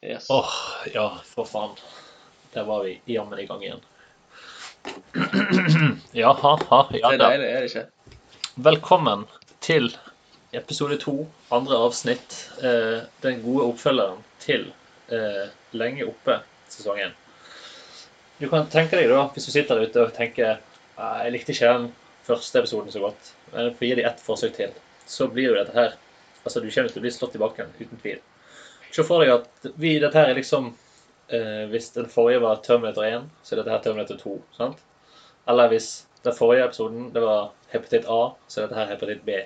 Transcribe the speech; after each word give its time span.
Yes. 0.00 0.30
Åh, 0.30 0.50
ja, 0.94 1.18
for 1.24 1.44
faen. 1.44 1.70
Der 2.52 2.64
var 2.64 2.84
vi 2.84 3.00
jammen 3.04 3.38
i 3.38 3.46
gang 3.46 3.62
igjen. 3.64 3.80
ja, 6.12 6.32
ha, 6.42 6.58
ha, 6.70 6.78
ja 6.92 7.10
det 7.10 7.16
er 7.16 7.24
deilig, 7.24 7.48
er 7.48 7.64
det 7.64 7.70
ikke? 7.72 8.14
Velkommen 8.68 9.24
til 9.58 9.90
episode 10.54 11.00
to, 11.02 11.16
andre 11.50 11.80
avsnitt. 11.88 12.38
Eh, 12.62 13.02
den 13.26 13.42
gode 13.42 13.66
oppfølgeren 13.72 14.22
til 14.38 14.68
eh, 15.10 15.50
Lenge 15.74 16.06
oppe 16.06 16.38
sesongen. 16.70 17.18
Du 18.38 18.46
kan 18.46 18.70
tenke 18.70 19.00
deg 19.00 19.10
da, 19.10 19.26
hvis 19.34 19.50
du 19.50 19.54
sitter 19.56 19.80
der 19.80 19.90
ute 19.90 20.06
og 20.06 20.14
tenker 20.14 20.62
«Ah, 20.94 21.24
jeg 21.26 21.34
likte 21.34 21.56
ikke 21.56 21.74
den 21.74 21.90
første 22.22 22.62
episoden 22.62 22.94
så 22.94 23.02
godt, 23.02 23.34
men 23.50 23.66
jeg 23.66 23.78
får 23.80 23.90
gi 23.90 23.94
dem 23.98 24.12
ett 24.12 24.22
forsøk 24.22 24.54
til, 24.62 24.82
så 25.10 25.26
blir 25.26 25.50
jo 25.50 25.58
dette 25.58 25.74
her 25.74 25.98
Altså, 26.46 26.62
du 26.62 26.70
kommer 26.70 26.88
til 26.88 27.00
å 27.00 27.02
bli 27.02 27.10
slått 27.12 27.34
i 27.34 27.40
bakken, 27.42 27.72
uten 27.82 27.98
tvil. 28.00 28.20
Se 28.94 29.04
for 29.04 29.22
deg 29.22 29.34
at 29.34 29.72
vi, 29.76 29.96
dette 30.00 30.16
her 30.16 30.30
er 30.30 30.38
liksom 30.38 30.70
eh, 31.28 31.64
Hvis 31.72 31.90
den 31.96 32.08
forrige 32.10 32.40
var 32.44 32.62
Terminator 32.64 33.04
1, 33.04 33.26
så 33.42 33.54
er 33.54 33.60
dette 33.62 33.74
her 33.74 33.82
Terminator 33.84 34.20
2. 34.22 34.36
sant? 34.56 34.80
Eller 35.48 35.68
hvis 35.72 35.90
den 36.24 36.36
forrige 36.36 36.64
episoden 36.68 37.10
det 37.12 37.20
var 37.24 37.50
hepatitt 37.72 38.08
A, 38.08 38.22
så 38.48 38.60
er 38.60 38.66
dette 38.68 38.80
her 38.80 38.90
hepatitt 38.94 39.22
B. 39.26 39.36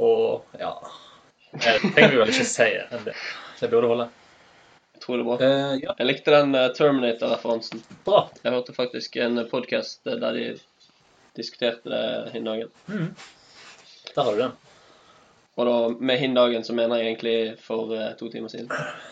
Og 0.00 0.46
ja 0.60 0.72
Jeg 1.52 1.80
trenger 1.82 2.14
vi 2.14 2.22
vel 2.22 2.32
ikke 2.32 2.46
si 2.46 2.68
enn 2.78 3.06
det. 3.08 3.14
Det 3.60 3.68
burde 3.72 3.90
holde. 3.90 4.08
Det 5.00 5.16
er 5.16 5.22
bra. 5.24 5.36
Uh, 5.40 5.74
ja, 5.80 5.94
Jeg 5.98 6.06
likte 6.06 6.32
den 6.34 6.54
eh, 6.54 6.68
Terminator-referansen. 6.76 7.80
bra. 8.04 8.26
Jeg 8.44 8.52
hørte 8.52 8.76
faktisk 8.76 9.16
en 9.16 9.40
podkast 9.50 10.04
der 10.04 10.36
de 10.36 10.44
diskuterte 11.36 11.88
det 11.90 12.36
i 12.36 12.42
dagen. 12.44 12.68
Mm. 12.86 13.08
Der 14.14 14.22
har 14.22 14.36
du 14.36 14.42
den. 14.44 14.52
Og 15.58 15.66
da 15.66 15.72
med 16.00 16.18
hin 16.20 16.34
dagen 16.36 16.62
så 16.64 16.72
mener 16.76 16.96
jeg 17.00 17.06
egentlig 17.10 17.34
for 17.64 17.90
eh, 17.96 18.12
to 18.20 18.28
timer 18.32 18.48
siden. 18.52 18.68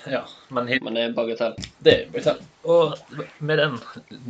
Ja, 0.07 0.23
men 0.55 0.69
hit, 0.71 0.83
Men 0.87 0.95
det 0.97 1.03
er 1.09 1.13
bagatell. 1.17 1.57
det 1.85 1.95
er 1.95 2.05
bagatell. 2.13 2.39
Og 2.65 2.95
med 3.41 3.59
den 3.59 3.79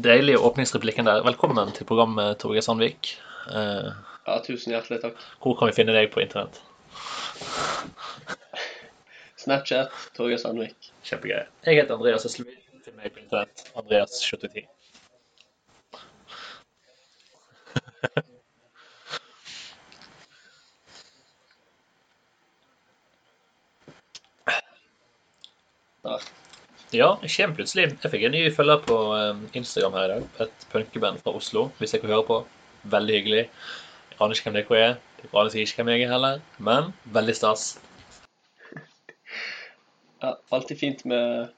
deilige 0.03 0.39
åpningsreplikken 0.41 1.07
der, 1.07 1.21
velkommen 1.27 1.73
til 1.77 1.87
programmet, 1.87 2.39
Torgeir 2.43 2.65
Sandvik. 2.65 3.15
Eh, 3.53 3.91
Ja, 4.29 4.35
tusen 4.45 4.73
hjertelig 4.75 4.99
takk. 5.01 5.21
hvor 5.41 5.55
kan 5.57 5.69
vi 5.71 5.77
finne 5.79 5.93
deg 5.97 6.11
på 6.13 6.21
internett? 6.21 6.59
Snapchat, 9.41 9.95
Torgeir 10.17 10.37
Sandvik. 10.43 10.91
Kjempegøy. 11.09 11.45
Jeg 11.65 11.79
heter 11.79 11.95
Andreas 11.97 12.27
Eslevik. 12.29 12.59
Til 12.85 12.93
meg 12.99 13.13
på 13.15 13.23
internett. 13.23 13.71
Andreas 13.77 14.19
710. 14.25 14.67
Ja. 26.09 26.19
Ja, 26.89 27.09
jeg 27.21 27.53
plutselig. 27.53 27.91
Jeg 28.01 28.11
fikk 28.15 28.23
en 28.25 28.33
ny 28.33 28.47
følger 28.55 28.81
på 28.87 28.97
eh, 29.13 29.43
Instagram 29.59 29.97
her 29.99 30.07
i 30.07 30.13
dag. 30.15 30.23
Et 30.47 30.65
punkeband 30.73 31.21
fra 31.21 31.35
Oslo, 31.37 31.67
hvis 31.79 31.93
jeg 31.93 32.01
kan 32.01 32.15
høre 32.15 32.25
på. 32.25 32.39
Veldig 32.89 33.19
hyggelig. 33.19 33.43
Jeg 34.09 34.21
aner 34.25 34.39
ikke 34.39 34.49
hvem 34.49 34.57
dere 34.57 34.81
er. 34.87 34.97
Jeg 35.21 35.31
aner 35.35 35.59
ikke 35.61 35.83
hvem 35.83 35.93
jeg 35.93 36.07
er 36.07 36.13
heller. 36.15 36.41
Men 36.71 36.91
veldig 37.19 37.37
stas. 37.37 37.67
ja. 40.25 40.33
Alltid 40.49 40.81
fint 40.81 41.05
med 41.05 41.53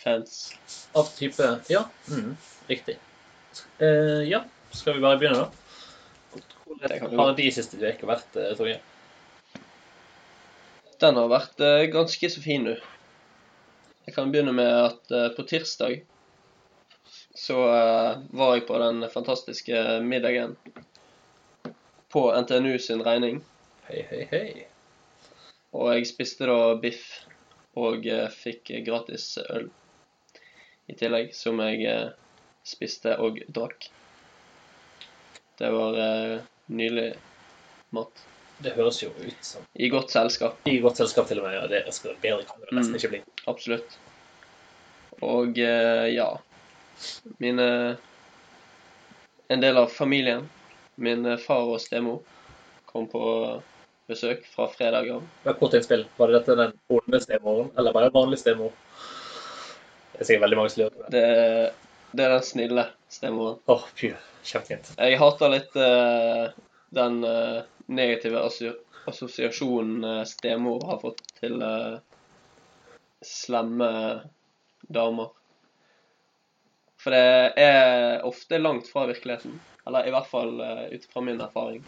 fans. 0.00 0.40
Av 0.96 1.12
type 1.18 1.52
Ja, 1.68 1.84
mm, 2.08 2.32
riktig. 2.72 2.96
Eh, 3.84 4.24
ja, 4.30 4.46
skal 4.72 4.96
vi 4.96 5.04
bare 5.04 5.20
begynne, 5.20 5.44
da? 5.44 5.50
Hvordan 6.78 7.18
har 7.20 7.34
de 7.36 7.50
siste 7.52 7.76
ukene 7.76 8.14
vært, 8.14 8.30
tror 8.32 8.62
Torgeir? 8.62 8.80
Den 11.02 11.20
har 11.20 11.28
vært 11.30 11.60
eh, 11.60 11.90
ganske 11.92 12.30
så 12.32 12.40
fin, 12.42 12.64
du. 12.64 12.88
Jeg 14.08 14.14
kan 14.16 14.30
begynne 14.32 14.54
med 14.56 14.70
at 14.72 15.10
eh, 15.12 15.26
på 15.36 15.42
tirsdag 15.44 15.98
så 17.36 17.56
eh, 17.68 18.20
var 18.40 18.54
jeg 18.56 18.62
på 18.64 18.78
den 18.80 19.04
fantastiske 19.12 19.82
middagen 20.00 20.54
på 22.08 22.22
NTNU 22.40 22.78
sin 22.80 23.02
regning. 23.04 23.42
Hei, 23.84 24.00
hei, 24.08 24.22
hei. 24.30 24.64
Og 25.76 25.90
jeg 25.92 26.08
spiste 26.08 26.48
da 26.48 26.56
biff 26.80 27.04
og 27.76 28.08
eh, 28.08 28.32
fikk 28.32 28.72
gratis 28.88 29.26
øl 29.44 29.68
i 30.88 30.96
tillegg, 30.96 31.34
som 31.36 31.60
jeg 31.66 32.08
spiste 32.64 33.12
og 33.20 33.42
drakk. 33.52 33.90
Det 35.60 35.68
var 35.74 36.00
nylig 36.72 37.10
mat. 37.92 38.24
Det 38.58 38.72
høres 38.74 38.98
jo 39.02 39.12
ut 39.14 39.44
som 39.44 39.62
I 39.78 39.86
godt 39.92 40.10
selskap. 40.10 40.58
I 40.66 40.80
godt 40.82 40.98
selskap, 40.98 41.28
til 41.30 41.38
og 41.38 41.46
med. 41.46 41.54
Ja, 41.54 41.66
det 41.70 41.94
skal 41.94 42.16
bedre 42.22 42.46
kan 42.48 42.58
det 42.64 42.72
nesten 42.74 42.96
Mm. 42.96 42.98
ikke 42.98 43.10
bli. 43.12 43.20
Absolutt. 43.46 43.98
Og 45.24 45.58
eh, 45.58 46.06
ja 46.14 46.28
Mine 47.42 47.96
En 49.48 49.60
del 49.60 49.78
av 49.80 49.86
familien, 49.86 50.48
min 50.94 51.26
eh, 51.26 51.40
far 51.40 51.70
og 51.72 51.80
stemor, 51.80 52.20
kom 52.88 53.06
på 53.08 53.22
besøk 54.08 54.44
fra 54.52 54.66
fredag 54.72 55.08
av. 55.12 55.22
Bare 55.44 55.56
kort 55.60 55.76
innspill. 55.78 56.04
Var 56.16 56.28
det 56.28 56.38
dette 56.38 56.56
den 56.58 56.74
onde 56.92 57.20
stemoren, 57.22 57.70
eller 57.78 57.94
bare 57.96 58.10
en 58.10 58.16
vanlig 58.16 58.40
stemor? 58.42 58.74
Det 60.12 60.20
er 60.20 60.28
sikkert 60.28 60.44
veldig 60.46 60.58
mange 60.58 60.72
som 60.74 60.82
lurer 60.82 60.94
på 60.96 61.06
det. 61.06 61.10
Det, 61.16 61.96
det 62.12 62.26
er 62.26 62.34
den 62.34 62.44
snille 62.44 62.84
stemoren. 63.12 63.58
Åh, 63.72 63.88
pju, 63.96 64.12
Kjempefint. 64.50 64.92
Jeg 64.96 65.20
hater 65.20 65.54
litt 65.54 65.80
uh, 65.80 66.48
den 66.96 67.20
uh, 67.24 67.60
negative 67.88 68.44
assosiasjonen 69.08 70.26
stemor 70.28 70.84
har 70.88 71.00
fått 71.04 71.24
til 71.40 71.60
uh, 71.64 72.00
slemme 73.24 73.92
damer. 74.88 75.30
For 76.98 77.14
det 77.14 77.52
er 77.62 78.24
ofte 78.26 78.58
langt 78.58 78.88
fra 78.90 79.06
virkeligheten. 79.06 79.58
Eller 79.86 80.08
i 80.08 80.12
hvert 80.12 80.28
fall 80.28 80.58
uh, 80.60 80.86
ut 80.92 81.04
fra 81.12 81.22
min 81.24 81.40
erfaring 81.40 81.84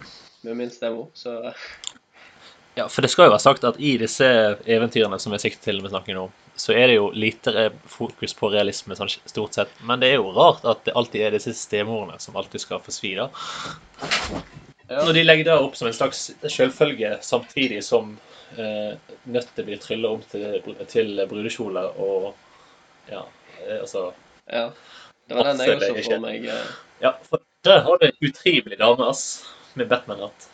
med 0.46 0.56
min 0.56 0.70
stemor. 0.70 1.10
Så 1.14 1.52
Ja, 2.74 2.86
for 2.88 3.02
det 3.02 3.10
skal 3.10 3.26
jo 3.26 3.32
være 3.34 3.42
sagt 3.42 3.64
at 3.66 3.80
i 3.82 3.96
disse 4.00 4.26
eventyrene 4.64 5.18
som 5.20 5.34
jeg 5.34 5.42
sikter 5.42 5.66
til 5.66 5.82
med 5.82 5.90
snakker 5.90 6.16
nå, 6.16 6.28
så 6.54 6.72
er 6.72 6.86
det 6.88 6.96
jo 7.00 7.10
lite 7.12 7.66
fokus 7.90 8.32
på 8.36 8.48
realisme 8.52 8.96
sånn 8.96 9.10
stort 9.10 9.58
sett. 9.58 9.72
Men 9.84 10.00
det 10.00 10.12
er 10.12 10.20
jo 10.20 10.30
rart 10.36 10.64
at 10.68 10.84
det 10.86 10.94
alltid 10.96 11.26
er 11.26 11.34
disse 11.34 11.52
stemorene 11.58 12.20
som 12.22 12.38
alltid 12.38 12.62
skal 12.62 12.82
få 12.84 12.94
svi, 12.94 13.16
da. 13.18 13.26
ja, 14.86 15.02
Når 15.02 15.12
de 15.18 15.24
legger 15.24 15.50
det 15.50 15.58
opp 15.58 15.76
som 15.76 15.90
en 15.90 15.96
slags 15.96 16.28
selvfølge 16.46 17.16
samtidig 17.26 17.82
som 17.84 18.14
eh, 18.56 18.94
nøttet 19.24 19.66
blir 19.66 19.82
trylla 19.82 20.14
om 20.14 20.22
til, 20.30 20.60
til 20.92 21.20
brudekjoler 21.28 21.98
og 21.98 22.30
Ja, 23.08 23.24
eh, 23.66 23.80
altså 23.80 24.12
ja. 24.50 24.70
Det 25.28 25.36
var 25.36 25.44
den 25.52 25.60
jeg 25.62 25.76
også 25.76 25.94
ikke. 25.94 26.04
for 26.10 26.20
meg. 26.20 26.44
eh, 26.44 26.70
Ja, 27.02 27.12
for 27.22 27.40
der 27.64 27.80
har 27.86 27.96
du 28.00 28.06
en 28.06 28.28
utrivelig 28.28 28.78
dame, 28.78 29.08
ass. 29.08 29.46
Med 29.74 29.86
Batman-hatt. 29.88 30.48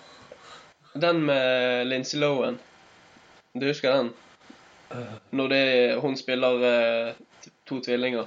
Den 1.01 1.23
med 1.25 1.87
Lindsay 1.87 2.21
Lohan. 2.21 2.59
Du 3.55 3.67
husker 3.67 3.93
den? 3.97 4.13
Når 5.33 5.49
det, 5.49 5.99
hun 6.01 6.17
spiller 6.17 6.63
eh, 6.63 7.15
to 7.67 7.81
tvillinger. 7.81 8.27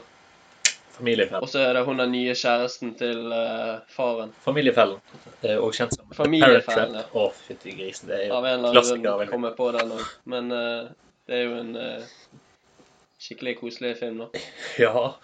Familiefellen. 1.00 1.44
Og 1.44 1.50
så 1.50 1.59
er 1.63 1.74
det 1.78 1.86
hun 1.88 2.00
den 2.01 2.12
nye 2.12 2.34
kjæresten 2.36 2.96
til 3.00 3.31
eh, 3.31 3.78
faren. 3.88 4.34
Familiefellen. 4.44 5.00
er 5.44 5.62
Og 5.63 5.74
kjent 5.78 5.96
som 5.96 6.09
Parent 6.12 6.66
Trap. 6.66 7.13
Å, 7.16 7.30
fytti 7.46 7.72
grisen. 7.78 8.09
Det 8.09 8.18
er 8.18 8.25
jo 8.28 8.34
Av 8.36 8.46
en 8.46 8.51
eller 8.57 8.69
annen 8.69 8.75
klassiker. 8.75 9.06
grunn 9.06 9.31
kom 9.31 9.47
jeg 9.47 9.56
på 9.62 9.69
den 9.78 9.94
òg. 9.96 10.03
Men 10.34 10.51
eh, 10.51 10.90
det 11.30 11.38
er 11.40 11.44
jo 11.46 11.56
en 11.62 11.75
eh, 11.80 12.03
skikkelig 13.19 13.57
koselig 13.59 13.97
film, 14.00 14.24
da. 14.24 14.30
Ja. 14.85 15.16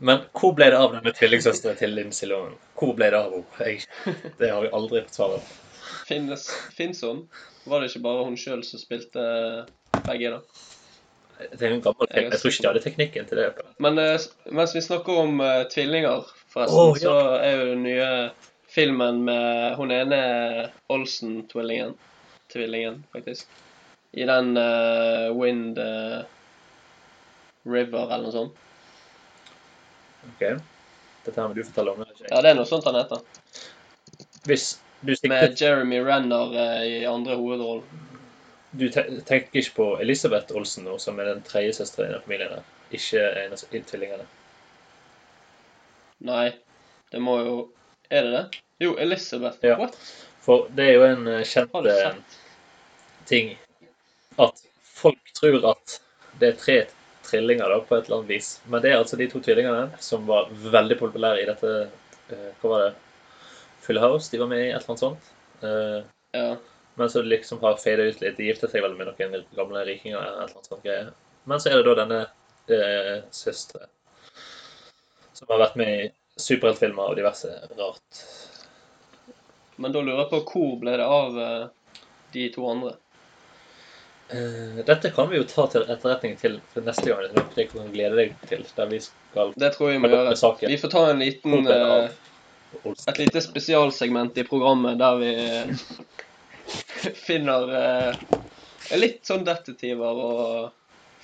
Men 0.00 0.22
hvor 0.32 0.54
ble 0.56 0.70
det 0.72 0.78
av 0.80 0.94
denne 0.94 1.12
tvillingsøsteren 1.12 1.76
til 1.76 1.92
Lindsay 1.92 2.30
Lohan? 2.30 2.54
Hvor 2.78 2.94
ble 2.96 3.10
det 3.12 3.18
av 3.20 3.34
henne? 3.58 4.14
Det 4.38 4.48
har 4.48 4.64
jeg 4.64 4.72
aldri 4.76 5.02
fått 5.04 5.18
svar 5.18 5.34
på. 5.36 5.40
Finnes, 6.08 6.46
finnes 6.74 7.02
hun? 7.04 7.26
Var 7.68 7.82
det 7.82 7.90
ikke 7.90 8.04
bare 8.06 8.24
hun 8.24 8.38
sjøl 8.40 8.62
som 8.64 8.80
spilte 8.80 9.24
begge, 10.06 10.32
da? 10.38 10.40
Det 11.40 11.66
er 11.66 11.74
en 11.74 11.82
gammel 11.84 12.08
er 12.10 12.26
Jeg 12.26 12.40
tror 12.40 12.52
ikke 12.52 12.62
de 12.62 12.68
hadde 12.68 12.82
teknikken 12.84 13.28
til 13.28 13.40
det. 13.40 13.66
Men 13.80 14.00
uh, 14.00 14.16
mens 14.52 14.74
vi 14.76 14.82
snakker 14.84 15.20
om 15.22 15.40
uh, 15.40 15.64
tvillinger, 15.72 16.28
forresten, 16.52 16.80
oh, 16.80 16.96
ja. 16.96 17.04
så 17.04 17.14
er 17.40 17.54
jo 17.56 17.68
den 17.74 17.84
nye 17.86 18.10
filmen 18.70 19.22
med 19.26 19.76
hun 19.80 19.92
ene 19.94 20.20
Olsen-tvillingen. 20.92 21.96
Tvillingen, 22.52 23.02
faktisk. 23.12 23.48
I 24.12 24.26
den 24.26 24.56
uh, 24.58 25.30
Wind 25.38 25.78
eh, 25.78 26.20
River, 27.64 28.06
eller 28.06 28.26
noe 28.26 28.34
sånt. 28.34 28.60
Ok. 30.28 30.44
Dette 31.24 31.36
her 31.36 31.48
må 31.48 31.56
du 31.56 31.64
fortelle 31.64 31.92
om. 31.94 32.04
det 32.04 32.14
ikke. 32.14 32.30
Ja, 32.30 32.40
det 32.44 32.52
er 32.52 32.58
noe 32.58 32.68
sånt 32.68 32.86
han 32.88 32.96
heter. 32.96 33.24
Hvis 34.48 34.70
du 35.00 35.14
sikter 35.14 35.28
Med 35.32 35.60
Jeremy 35.60 36.00
Renner 36.04 36.56
eh, 36.56 36.82
i 37.00 37.06
andre 37.08 37.36
hovedrollen. 37.36 38.06
Du 38.70 38.86
te 38.92 39.02
tenker 39.26 39.58
ikke 39.58 39.74
på 39.76 39.86
Elisabeth 40.00 40.54
Olsen 40.56 40.84
nå, 40.86 40.94
som 41.02 41.18
er 41.18 41.32
den 41.32 41.40
tredje 41.42 41.72
søsteren 41.80 42.12
i 42.12 42.14
den 42.14 42.24
familien? 42.26 42.52
her? 42.54 42.66
Ikke 42.94 43.24
en 43.40 43.56
av 43.56 43.64
tvillingene? 43.90 44.26
Nei, 46.28 46.50
det 47.10 47.22
må 47.24 47.38
jo 47.40 47.56
Er 48.10 48.26
det 48.26 48.30
det? 48.34 48.60
Jo, 48.82 48.94
Elisabeth. 48.98 49.58
Ja. 49.62 49.76
What? 49.78 49.96
For 50.42 50.68
det 50.74 50.86
er 50.88 50.96
jo 50.98 51.04
en 51.06 51.28
eh, 51.30 51.44
kjent 51.46 51.74
eh, 51.86 52.38
ting 53.28 53.52
at 54.40 54.62
folk 54.82 55.34
tror 55.36 55.66
at 55.74 56.00
Det 56.40 56.48
er 56.48 56.56
tre 56.58 56.78
trillinger 57.30 57.70
da, 57.72 57.78
på 57.86 57.96
et 57.96 58.06
eller 58.08 58.20
annet 58.20 58.30
vis. 58.34 58.48
Men 58.70 58.82
det 58.82 58.90
er 58.92 58.98
altså 59.00 59.18
de 59.20 59.28
to 59.30 59.40
tvillingene 59.44 59.86
som 60.02 60.26
var 60.28 60.50
veldig 60.50 60.98
populære 61.00 61.42
i 61.42 61.46
dette 61.48 61.70
eh, 62.34 62.50
Hva 62.60 62.72
var 62.74 62.84
det? 62.84 62.90
Full 63.86 64.00
House? 64.02 64.28
De 64.32 64.40
var 64.42 64.50
med 64.50 64.64
i 64.64 64.68
et 64.70 64.76
eller 64.76 64.90
annet 64.92 65.04
sånt. 65.06 65.30
Eh, 65.62 66.00
Ja. 66.36 66.56
men 66.94 67.10
så 67.10 67.22
liksom 67.22 67.58
har 67.62 67.78
fada 67.80 68.02
ut 68.06 68.20
litt. 68.20 68.36
De 68.36 68.44
giftet 68.50 68.70
seg 68.70 68.82
vel 68.84 68.94
med 68.98 69.08
noen 69.08 69.44
gamle 69.56 69.84
rikinger 69.88 70.18
eller 70.20 70.44
et 70.44 70.50
eller 70.50 70.58
annet 70.60 70.68
sånt 70.68 70.84
greie. 70.84 71.08
Men 71.48 71.60
så 71.62 71.70
er 71.70 71.80
det 71.80 71.88
da 71.88 71.94
denne 72.02 72.20
eh, 72.76 73.22
søstre 73.34 73.86
som 75.32 75.48
har 75.48 75.62
vært 75.62 75.78
med 75.80 75.92
i 76.04 76.08
superheltfilmer 76.36 77.10
og 77.14 77.16
diverse 77.16 77.48
rart. 77.78 78.24
Men 79.80 79.94
da 79.94 80.02
lurer 80.04 80.26
jeg 80.26 80.30
på 80.34 80.42
hvor 80.52 80.74
ble 80.82 80.98
det 81.00 81.06
av 81.08 81.38
de 82.34 82.48
to 82.52 82.66
andre? 82.68 82.92
Eh, 84.32 84.84
dette 84.86 85.10
kan 85.10 85.28
vi 85.30 85.40
jo 85.40 85.44
ta 85.48 85.66
til 85.72 85.82
etterretning 85.90 86.36
til 86.38 86.60
neste 86.86 87.06
gang. 87.08 87.26
Det 87.34 87.42
noe 87.74 87.86
jeg 87.86 87.92
glede 87.94 88.16
deg 88.18 88.34
til. 88.50 88.64
Der 88.76 88.90
vi 88.90 89.00
skal 89.02 89.54
Det 89.58 89.72
tror 89.74 89.90
jeg 89.90 89.98
vi 89.98 90.02
må 90.04 90.10
gjøre. 90.12 90.36
saken. 90.38 90.68
Vi 90.70 90.76
får 90.78 90.92
ta 90.94 91.04
en 91.10 91.18
liten 91.24 91.66
eh? 91.66 92.10
Et 93.10 93.18
lite 93.18 93.40
spesialsegment 93.42 94.36
i 94.38 94.44
programmet 94.46 94.98
der 95.00 95.16
vi 95.18 95.30
eh, 95.34 95.72
finner 97.26 98.14
litt 98.94 99.24
sånn 99.26 99.42
detektiver 99.46 100.20
og 100.22 100.70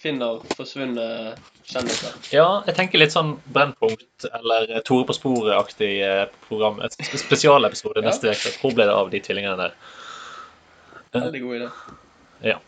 finner 0.03 0.43
forsvunne 0.59 1.35
kjendiser. 1.67 2.15
Ja, 2.35 2.63
jeg 2.67 2.75
tenker 2.79 2.99
litt 3.01 3.15
sånn 3.15 3.37
Brennpunkt 3.55 4.27
eller 4.33 4.81
Tore 4.87 5.07
på 5.09 5.15
sporet-aktig 5.17 5.93
program. 6.49 6.83
Et 6.83 6.95
spesialepisode 7.15 8.03
Ja. 8.03 8.09
neste 8.11 8.35
uke. 8.35 8.53
Hvor 8.61 8.75
ble 8.75 8.87
det 8.87 8.95
av 8.95 9.11
de 9.11 9.21
tvillingene 9.23 9.57
der? 9.57 9.79
Veldig 11.17 11.43
god 11.43 11.57
idé. 11.61 11.71
Ja. 12.43 12.59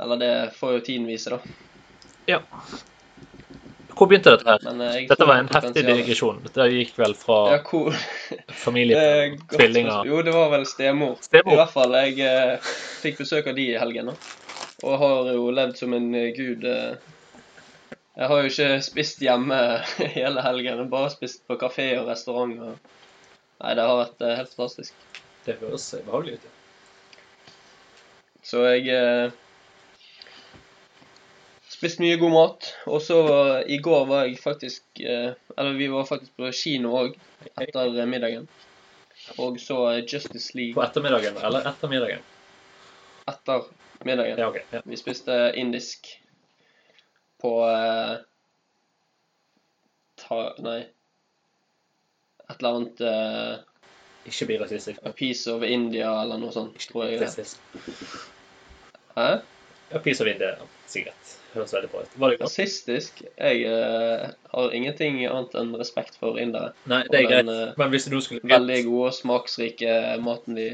Eller 0.00 0.20
det 0.20 0.32
får 0.58 0.76
jo 0.76 0.84
tiden 0.90 1.06
vise, 1.08 1.30
da. 1.36 1.38
ja. 2.26 2.42
Hvor 3.96 4.10
begynte 4.10 4.34
dette 4.34 4.44
her? 4.50 4.60
Men 4.66 4.80
eh, 4.84 4.96
Dette 5.08 5.24
var 5.24 5.38
en 5.40 5.46
heftig 5.48 5.82
digresjon. 5.86 6.42
Dette 6.44 6.66
gikk 6.68 6.90
vel 7.00 7.14
fra 7.16 7.36
Ja, 7.54 7.60
hvor 7.64 7.94
familie 8.52 8.98
til 9.00 9.38
tvillinger. 9.54 10.02
Jo, 10.04 10.18
det 10.26 10.34
var 10.36 10.50
vel 10.52 10.66
stemor. 10.68 11.14
Stemor. 11.24 11.54
I 11.54 11.60
hvert 11.62 11.72
fall. 11.72 11.96
Jeg 12.04 12.18
eh, 12.26 12.74
fikk 13.00 13.22
besøk 13.22 13.48
av 13.48 13.56
de 13.56 13.64
i 13.72 13.78
helgen, 13.80 14.10
da. 14.12 14.16
Og 14.84 14.98
har 15.00 15.30
jo 15.32 15.46
levd 15.56 15.80
som 15.80 15.96
en 15.96 16.10
eh, 16.12 16.28
gud. 16.36 16.66
Eh. 16.68 17.96
Jeg 18.20 18.28
har 18.34 18.42
jo 18.42 18.52
ikke 18.52 18.68
spist 18.84 19.24
hjemme 19.24 19.62
hele 20.18 20.44
helgen. 20.44 20.84
Bare 20.92 21.14
spist 21.16 21.46
på 21.48 21.56
kafé 21.64 21.88
og 21.96 22.12
restaurant. 22.12 22.52
Og... 22.68 23.00
Nei, 23.64 23.72
det 23.80 23.88
har 23.88 24.02
vært 24.02 24.28
eh, 24.28 24.36
helt 24.42 24.52
fantastisk. 24.52 25.08
Det 25.48 25.56
høres 25.62 25.88
behagelig 26.04 26.36
ut. 26.36 26.44
ja. 26.44 26.52
Så 28.46 28.60
jeg 28.68 29.32
eh, 31.76 31.78
spiste 31.78 32.02
mye 32.02 32.16
god 32.20 32.32
mat. 32.34 32.70
Og 32.90 33.02
så 33.04 33.18
eh, 33.32 33.74
i 33.76 33.78
går 33.82 34.06
var 34.08 34.24
jeg 34.26 34.38
faktisk 34.42 35.00
eh, 35.00 35.32
Eller 35.56 35.76
vi 35.78 35.88
var 35.92 36.08
faktisk 36.08 36.32
på 36.36 36.52
kino 36.52 36.94
òg, 36.96 37.16
etter 37.54 37.92
eh, 37.92 38.08
middagen. 38.08 38.48
Og 39.42 39.60
så 39.60 40.02
Justice 40.02 40.56
League. 40.56 40.74
På 40.74 40.84
ettermiddagen 40.84 41.36
eller 41.44 41.68
ettermiddagen? 41.68 42.24
etter 43.26 43.64
middagen. 44.04 44.38
Ja, 44.38 44.48
okay, 44.48 44.62
Ja. 44.70 44.80
Vi 44.84 44.96
spiste 44.96 45.52
indisk 45.56 46.06
på 47.42 47.68
eh, 47.68 48.16
ta, 50.16 50.54
Nei. 50.58 50.80
Et 52.46 52.60
eller 52.60 52.70
annet 52.70 53.00
eh, 53.00 53.56
Ikke 54.30 54.46
bli 54.46 54.58
rasistisk. 54.60 55.02
A 55.02 55.12
Piece 55.12 55.50
of 55.52 55.62
India 55.66 56.12
eller 56.22 56.38
noe 56.38 56.54
sånt, 56.54 56.78
tror 56.90 57.06
jeg. 57.06 57.18
det. 57.18 57.26
rasistisk. 57.26 57.58
Hæ? 59.16 59.40
Ja, 59.92 60.00
pris 60.02 60.20
og 60.22 60.26
vin, 60.28 60.38
det 60.40 60.52
ja. 60.56 60.66
sikkert. 60.90 61.32
Høres 61.54 61.72
veldig 61.72 61.88
bra 61.92 62.02
ut. 62.04 62.16
Var 62.20 62.32
det 62.32 62.38
godt? 62.40 62.46
Rasistisk? 62.50 63.20
Jeg 63.38 63.60
uh, 63.70 64.24
har 64.52 64.74
ingenting 64.76 65.20
annet 65.24 65.54
enn 65.56 65.70
respekt 65.78 66.18
for 66.20 66.40
indere. 66.42 66.72
Nei, 66.90 67.02
det 67.12 67.20
er 67.20 67.28
Og 67.28 67.32
den, 67.32 67.50
greit. 67.52 67.70
eh, 67.70 67.78
Men 67.80 67.94
hvis 67.94 68.08
du 68.12 68.16
skulle 68.20 68.50
Veldig 68.50 68.80
gode 68.88 69.12
og 69.12 69.16
smaksrike 69.16 69.94
maten 70.24 70.58
de 70.58 70.66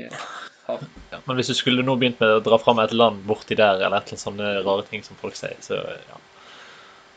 har. 0.67 0.83
Ja, 1.13 1.21
men 1.29 1.39
hvis 1.39 1.53
du 1.53 1.55
skulle 1.59 1.85
nå 1.87 1.95
begynt 2.01 2.19
med 2.23 2.39
å 2.39 2.43
dra 2.43 2.59
fram 2.63 2.81
et 2.83 2.95
land 2.97 3.23
borti 3.29 3.55
der, 3.59 3.79
eller 3.79 4.01
et 4.01 4.11
eller 4.11 4.17
annet 4.17 4.25
sånne 4.25 4.51
rare 4.67 4.87
ting 4.89 5.05
som 5.07 5.19
folk 5.21 5.39
sier, 5.39 5.55
så 5.63 5.79
ja. 5.85 6.19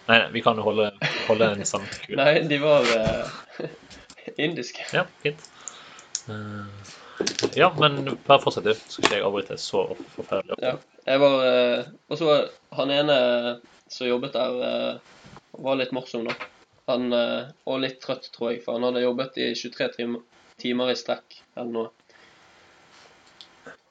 Nei, 0.06 0.20
nei, 0.20 0.30
vi 0.36 0.42
kan 0.46 0.60
holde, 0.62 0.92
holde 1.26 1.50
en 1.56 1.66
sånn 1.66 1.86
kul. 2.06 2.20
Nei, 2.20 2.36
de 2.52 2.60
var 2.62 2.86
uh, 2.86 3.66
indiske. 4.46 4.86
Ja, 4.94 5.08
fint. 5.24 5.42
Eh, 6.30 6.94
ja, 7.56 7.70
men 7.80 8.18
bare 8.26 8.42
fortsett, 8.44 8.68
du. 8.68 8.74
Skal 8.76 9.06
ikke 9.06 9.18
jeg 9.20 9.26
avbryte 9.28 9.58
så 9.62 9.86
forferdelig. 10.16 10.60
Ja. 10.64 10.76
Jeg 11.06 11.22
var 11.22 11.36
eh, 11.46 11.90
Og 12.10 12.18
så 12.18 12.36
han 12.74 12.92
ene 12.92 13.18
som 13.88 14.08
jobbet 14.08 14.34
der, 14.34 14.56
eh, 14.66 15.34
var 15.62 15.78
litt 15.80 15.94
morsom, 15.96 16.26
da. 16.28 16.34
Han, 16.90 17.12
eh, 17.14 17.52
og 17.66 17.84
litt 17.84 18.00
trøtt, 18.04 18.32
tror 18.34 18.52
jeg, 18.52 18.64
for 18.66 18.78
han 18.78 18.88
hadde 18.90 19.06
jobbet 19.06 19.38
i 19.42 19.52
23 19.58 19.92
tim 19.98 20.18
timer 20.62 20.92
i 20.92 20.96
strekk 20.96 21.38
eller 21.56 21.72
noe. 21.72 21.90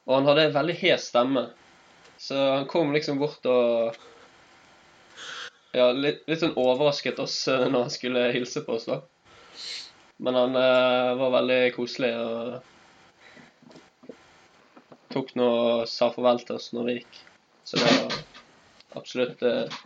Og 0.05 0.17
han 0.19 0.29
hadde 0.29 0.49
en 0.49 0.56
veldig 0.56 0.76
hes 0.81 1.09
stemme, 1.12 1.47
så 2.21 2.41
han 2.59 2.69
kom 2.71 2.93
liksom 2.94 3.21
bort 3.23 3.47
og 3.49 4.03
Ja, 5.75 5.88
litt, 5.91 6.21
litt 6.31 6.38
sånn 6.38 6.55
overrasket 6.61 7.19
oss 7.19 7.49
eh, 7.50 7.65
når 7.67 7.88
han 7.88 7.91
skulle 7.91 8.29
hilse 8.31 8.62
på 8.62 8.76
oss, 8.76 8.85
da. 8.87 9.00
Men 10.23 10.37
han 10.38 10.55
eh, 10.61 11.15
var 11.19 11.32
veldig 11.35 11.62
koselig 11.75 12.12
og 12.15 12.74
tok 15.14 15.32
nå 15.38 15.49
sa 15.90 16.11
farvel 16.14 16.43
til 16.44 16.58
oss 16.58 16.72
når 16.76 16.88
vi 16.90 16.96
gikk. 16.99 17.20
Så 17.64 17.81
det 17.81 17.88
var 17.94 18.19
absolutt 19.00 19.43
eh, 19.46 19.78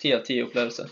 ti 0.00 0.14
av 0.16 0.22
ti 0.26 0.38
opplevelse. 0.44 0.88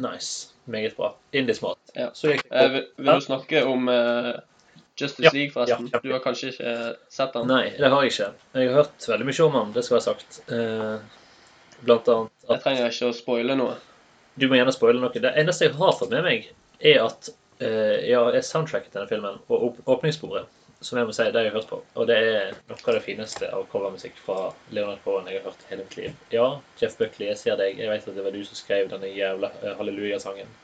Nice. 0.00 0.50
Meget 0.70 0.96
bra. 0.96 1.12
Indisk 1.36 1.62
mat. 1.62 1.78
Ja. 1.94 2.08
Eh, 2.24 2.70
vil 2.72 2.86
vil 2.96 3.10
du 3.20 3.20
snakke 3.26 3.64
om 3.68 3.88
eh, 3.92 4.32
Justice 4.96 5.26
Ja, 5.26 5.32
League, 5.34 5.52
forresten? 5.52 5.90
ja. 5.92 6.00
Du 6.02 6.12
har 6.14 6.22
kanskje 6.24 6.52
ikke 6.52 6.72
sett 7.12 7.34
den? 7.36 7.48
Nei, 7.50 7.70
det 7.78 7.90
har 7.92 8.02
jeg 8.06 8.12
ikke. 8.14 8.28
Jeg 8.54 8.70
har 8.70 8.78
hørt 8.82 9.08
veldig 9.10 9.26
mye 9.28 9.44
om 9.48 9.56
den, 9.58 9.72
det 9.76 9.84
skal 9.84 9.98
være 9.98 10.06
sagt. 10.08 10.40
Eh, 10.48 10.98
blant 11.84 12.08
annet 12.08 12.48
Jeg 12.50 12.62
trenger 12.64 12.90
ikke 12.94 13.10
å 13.10 13.16
spoile 13.18 13.56
noe. 13.58 13.74
Du 14.40 14.48
må 14.50 14.56
gjerne 14.58 14.74
spoile 14.74 15.02
noe. 15.02 15.12
Det 15.14 15.34
eneste 15.38 15.68
jeg 15.68 15.76
har 15.78 15.94
fått 15.98 16.14
med 16.14 16.24
meg, 16.26 16.48
er 16.80 17.02
at 17.04 17.28
eh, 17.60 18.06
ja, 18.08 18.22
er 18.30 18.42
soundtracket 18.46 18.90
til 18.94 19.00
denne 19.02 19.10
filmen 19.10 19.40
og 19.48 19.68
åp 19.68 19.82
åpningssporet, 19.98 20.48
som 20.80 20.98
jeg 20.98 21.08
må 21.08 21.14
si, 21.16 21.24
det 21.28 21.38
har 21.38 21.46
jeg 21.48 21.54
hørt 21.54 21.70
på. 21.70 21.78
Og 21.94 22.08
det 22.08 22.16
er 22.18 22.56
noe 22.68 22.78
av 22.80 22.96
det 22.96 23.04
fineste 23.04 23.48
av 23.54 23.66
covermusikk 23.72 24.18
fra 24.24 24.50
Leonard 24.74 25.00
Cohen 25.04 25.30
jeg 25.30 25.40
har 25.40 25.50
hørt 25.50 25.66
hele 25.70 25.86
mitt 25.86 25.96
liv. 25.98 26.18
Ja, 26.34 26.48
Jeff 26.80 26.98
Buckley, 26.98 27.28
jeg 27.30 27.40
ser 27.40 27.58
deg. 27.60 27.78
Jeg 27.80 27.92
vet 27.92 28.08
at 28.08 28.18
det 28.18 28.26
var 28.26 28.34
du 28.34 28.42
som 28.44 28.58
skrev 28.58 28.90
denne 28.92 29.10
jævla 29.12 29.50
hallelujasangen. 29.52 29.78
halleluja-sangen. 29.78 30.54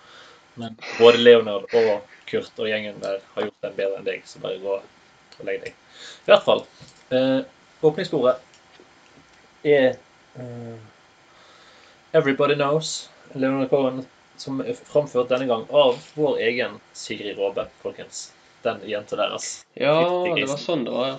Men 0.61 0.77
både 0.99 1.23
Leonard 1.23 1.65
og 1.79 2.07
Kurt 2.27 2.59
og 2.59 2.69
gjengen 2.69 3.01
der 3.03 3.21
har 3.35 3.47
gjort 3.47 3.67
den 3.67 3.77
bedre 3.79 4.01
enn 4.01 4.09
deg, 4.09 4.25
så 4.27 4.43
bare 4.43 4.61
gå 4.61 4.77
og 4.77 5.47
legg 5.47 5.63
deg. 5.65 5.77
I 6.27 6.33
hvert 6.33 6.47
fall. 6.47 6.65
Eh, 7.15 7.41
åpningssporet 7.87 9.65
er 9.65 9.95
eh, 10.37 10.79
Everybody 12.13 12.59
Knows. 12.59 13.11
Leonard 13.35 13.71
Cohen 13.71 14.03
som 14.41 14.61
er 14.65 14.75
framført 14.75 15.31
denne 15.31 15.47
gang 15.47 15.67
av 15.71 15.99
vår 16.17 16.41
egen 16.49 16.79
Sigrid 16.97 17.39
Råbe, 17.39 17.67
folkens. 17.83 18.31
Den 18.65 18.83
jenta 18.89 19.17
deres. 19.17 19.65
Ja, 19.75 19.95
det 20.37 20.49
var 20.49 20.61
sånn 20.61 20.85
det 20.85 20.93
var, 20.93 21.15
ja. 21.15 21.19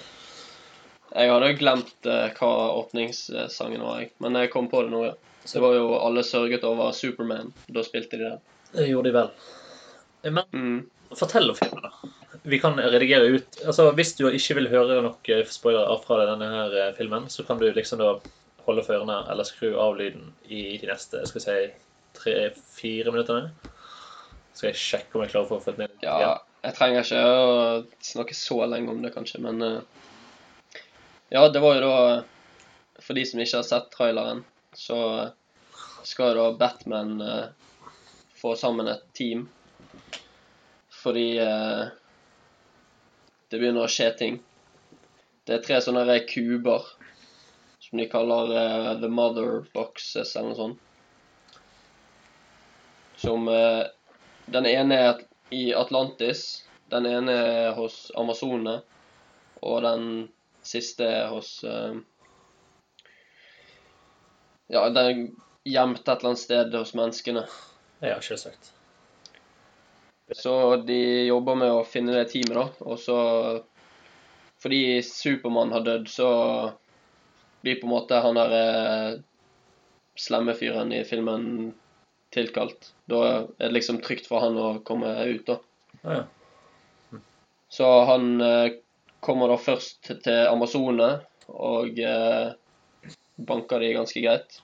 Jeg 1.12 1.32
hadde 1.34 1.50
glemt 1.60 2.08
eh, 2.08 2.30
hva 2.38 2.52
åpningssangen 2.80 3.82
var, 3.84 4.00
jeg. 4.04 4.12
men 4.24 4.38
jeg 4.40 4.52
kom 4.54 4.70
på 4.72 4.84
det 4.86 4.94
nå, 4.94 5.04
ja. 5.10 5.16
Så 5.44 5.58
Det 5.58 5.64
var 5.64 5.74
jo 5.74 5.88
Alle 5.98 6.22
sørget 6.24 6.64
over 6.70 6.92
Superman. 6.94 7.50
Da 7.68 7.82
spilte 7.84 8.20
de 8.20 8.28
den. 8.30 8.42
Det 8.76 8.86
gjorde 8.88 9.10
de 9.10 9.16
vel. 9.16 9.32
Men 10.30 10.44
Mm. 10.54 10.90
fortell 11.18 11.50
om 11.50 11.56
filmen, 11.58 11.82
da. 11.82 12.12
Vi 12.44 12.60
kan 12.60 12.78
redigere 12.78 13.26
ut 13.36 13.58
Altså, 13.66 13.92
Hvis 13.92 14.16
du 14.18 14.28
ikke 14.30 14.56
vil 14.56 14.70
høre 14.70 15.02
nok 15.02 15.28
spoiler 15.50 15.98
fra 16.06 16.26
denne 16.30 16.48
her 16.48 16.78
eh, 16.78 16.94
filmen, 16.96 17.28
så 17.28 17.44
kan 17.48 17.58
du 17.60 17.72
liksom 17.74 18.00
da 18.00 18.20
holde 18.68 18.84
for 18.86 18.94
ørene 18.94 19.26
eller 19.32 19.44
skru 19.44 19.74
av 19.80 19.98
lyden 19.98 20.32
i 20.48 20.78
de 20.78 20.88
neste 20.88 21.26
skal 21.26 21.40
vi 21.40 21.46
si, 21.46 21.74
tre-fire 22.14 23.12
minuttene. 23.12 23.52
Skal 24.54 24.70
jeg 24.70 24.78
sjekke 24.78 25.16
om 25.18 25.24
jeg 25.26 25.32
klarer 25.34 25.50
å 25.50 25.60
få 25.62 25.74
med 25.78 25.90
litt? 25.90 26.04
Ja, 26.06 26.38
jeg 26.62 26.76
trenger 26.78 27.06
ikke 27.06 27.22
å 27.26 27.46
snakke 28.06 28.38
så 28.38 28.60
lenge 28.70 28.94
om 28.94 29.02
det, 29.02 29.14
kanskje, 29.16 29.42
men 29.46 29.62
eh, 29.66 29.80
Ja, 31.32 31.48
det 31.50 31.62
var 31.64 31.78
jo 31.78 31.88
da 31.88 33.02
For 33.02 33.18
de 33.18 33.24
som 33.26 33.40
ikke 33.42 33.62
har 33.62 33.68
sett 33.68 33.90
traileren, 33.94 34.44
så 34.78 35.32
skal 36.06 36.36
da 36.38 36.52
Batman 36.60 37.16
eh, 37.22 37.48
få 38.38 38.54
sammen 38.58 38.90
et 38.90 39.04
team. 39.18 39.48
Fordi 41.02 41.26
eh, 41.42 41.84
det 43.50 43.60
begynner 43.60 43.86
å 43.86 43.92
skje 43.92 44.10
ting. 44.20 44.38
Det 45.46 45.58
er 45.58 45.64
tre 45.66 45.80
sånne 45.82 46.20
kuber 46.30 46.86
som 47.82 48.00
de 48.00 48.06
kaller 48.08 48.54
uh, 48.54 48.92
The 49.02 49.10
Mother 49.12 49.66
Boxes, 49.74 50.36
eller 50.36 50.54
noe 50.54 50.60
sånt. 50.60 50.80
Som 53.20 53.50
uh, 53.52 53.84
Den 54.46 54.70
ene 54.70 54.96
er 54.96 55.26
i 55.52 55.74
Atlantis, 55.76 56.64
den 56.92 57.06
ene 57.06 57.32
er 57.32 57.74
hos 57.78 58.10
Amazonene, 58.20 58.82
og 59.62 59.82
den 59.86 60.06
siste 60.66 61.08
er 61.08 61.32
hos 61.32 61.60
eh, 61.64 62.00
Ja, 64.72 64.86
den 64.88 65.02
er 65.02 65.18
gjemt 65.68 66.06
et 66.06 66.14
eller 66.14 66.30
annet 66.32 66.40
sted 66.40 66.78
hos 66.78 66.94
menneskene. 66.96 67.44
Ja, 68.00 68.22
selvsagt. 68.24 68.72
Så 70.32 70.78
de 70.88 71.28
jobber 71.28 71.58
med 71.60 71.74
å 71.76 71.84
finne 71.84 72.16
det 72.16 72.30
teamet, 72.32 72.56
da. 72.56 72.88
Og 72.88 73.00
så 73.00 73.18
Fordi 74.62 75.02
Supermann 75.04 75.74
har 75.74 75.84
dødd, 75.84 76.08
så 76.08 76.30
blir 77.66 77.80
på 77.82 77.88
en 77.88 77.94
måte 77.96 78.20
han 78.22 78.38
der 78.38 78.52
eh, 78.58 79.20
slemme 80.16 80.54
fyren 80.54 80.94
i 80.94 81.02
filmen 81.06 81.72
tilkalt. 82.34 82.94
Da 83.12 83.24
er 83.28 83.48
det 83.58 83.74
liksom 83.76 84.02
trygt 84.06 84.30
for 84.30 84.44
han 84.44 84.58
å 84.60 84.70
komme 84.88 85.12
ut, 85.28 85.46
da. 85.48 85.60
Ja, 86.02 86.22
ja. 86.22 87.20
Så 87.72 87.88
han 88.08 88.42
eh, 88.42 88.74
kommer 89.24 89.48
da 89.48 89.56
først 89.58 90.10
til 90.26 90.48
Amazone 90.50 91.22
og 91.48 92.00
eh, 92.00 92.50
banker 93.36 93.80
de 93.80 93.94
ganske 93.96 94.24
greit. 94.24 94.58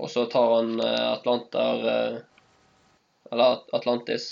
Og 0.00 0.08
så 0.12 0.24
tar 0.32 0.54
han 0.54 0.80
eh, 0.80 1.04
Atlanter 1.10 1.84
eh, 1.92 2.16
Eller 3.32 3.60
Atlantis. 3.76 4.30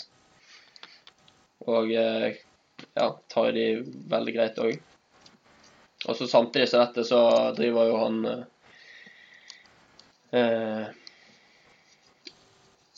Og 1.68 1.92
eh, 1.92 2.40
ja, 2.94 3.08
tar 3.28 3.52
de 3.52 3.68
veldig 4.08 4.34
greit 4.36 4.64
òg. 4.64 4.80
Og 6.08 6.16
så 6.16 6.28
samtidig 6.28 6.68
som 6.68 6.86
dette, 6.86 7.04
så 7.04 7.20
driver 7.56 7.88
jo 7.88 8.00
han 8.00 8.18
eh, 8.32 8.44
eh, 10.40 11.03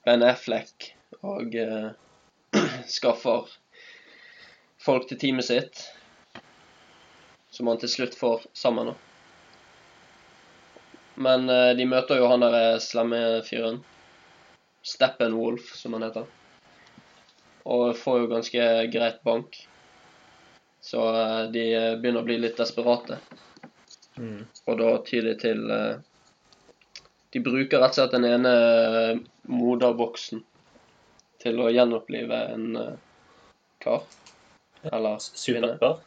Ben 0.07 0.23
Affleck 0.23 0.93
og 1.27 1.55
uh, 1.59 1.91
skaffer 2.97 3.49
folk 4.79 5.09
til 5.11 5.19
teamet 5.19 5.49
sitt, 5.49 5.83
som 7.51 7.67
han 7.67 7.81
til 7.83 7.91
slutt 7.91 8.15
får 8.15 8.47
sammen. 8.55 8.93
da. 8.93 8.95
Men 11.27 11.51
uh, 11.51 11.73
de 11.75 11.89
møter 11.91 12.23
jo 12.23 12.31
han 12.31 12.45
der 12.45 12.55
eh, 12.61 12.79
slemme 12.85 13.21
fyren. 13.51 13.83
Steppenwolf, 14.87 15.75
som 15.75 15.97
han 15.97 16.07
heter. 16.07 16.31
Og 17.67 17.97
får 17.99 18.23
jo 18.23 18.33
ganske 18.37 18.73
greit 18.95 19.23
bank. 19.27 19.59
Så 20.87 21.03
uh, 21.03 21.49
de 21.51 21.71
begynner 21.99 22.23
å 22.23 22.29
bli 22.29 22.39
litt 22.45 22.61
desperate. 22.63 23.19
Mm. 24.21 24.45
Og 24.71 24.77
da 24.79 24.99
tyr 25.09 25.33
de 25.33 25.39
til 25.41 25.67
De 27.35 27.41
bruker 27.45 27.83
rett 27.83 27.91
og 27.91 27.99
slett 27.99 28.15
den 28.15 28.25
ene 28.31 28.53
eh, 29.47 29.53
moderboksen 29.53 30.43
til 31.43 31.63
å 31.63 31.71
gjenopplive 31.71 32.41
en 32.55 32.67
uh, 32.77 32.91
kar. 33.85 34.03
Eller. 34.91 35.23
Superkar. 35.23 36.01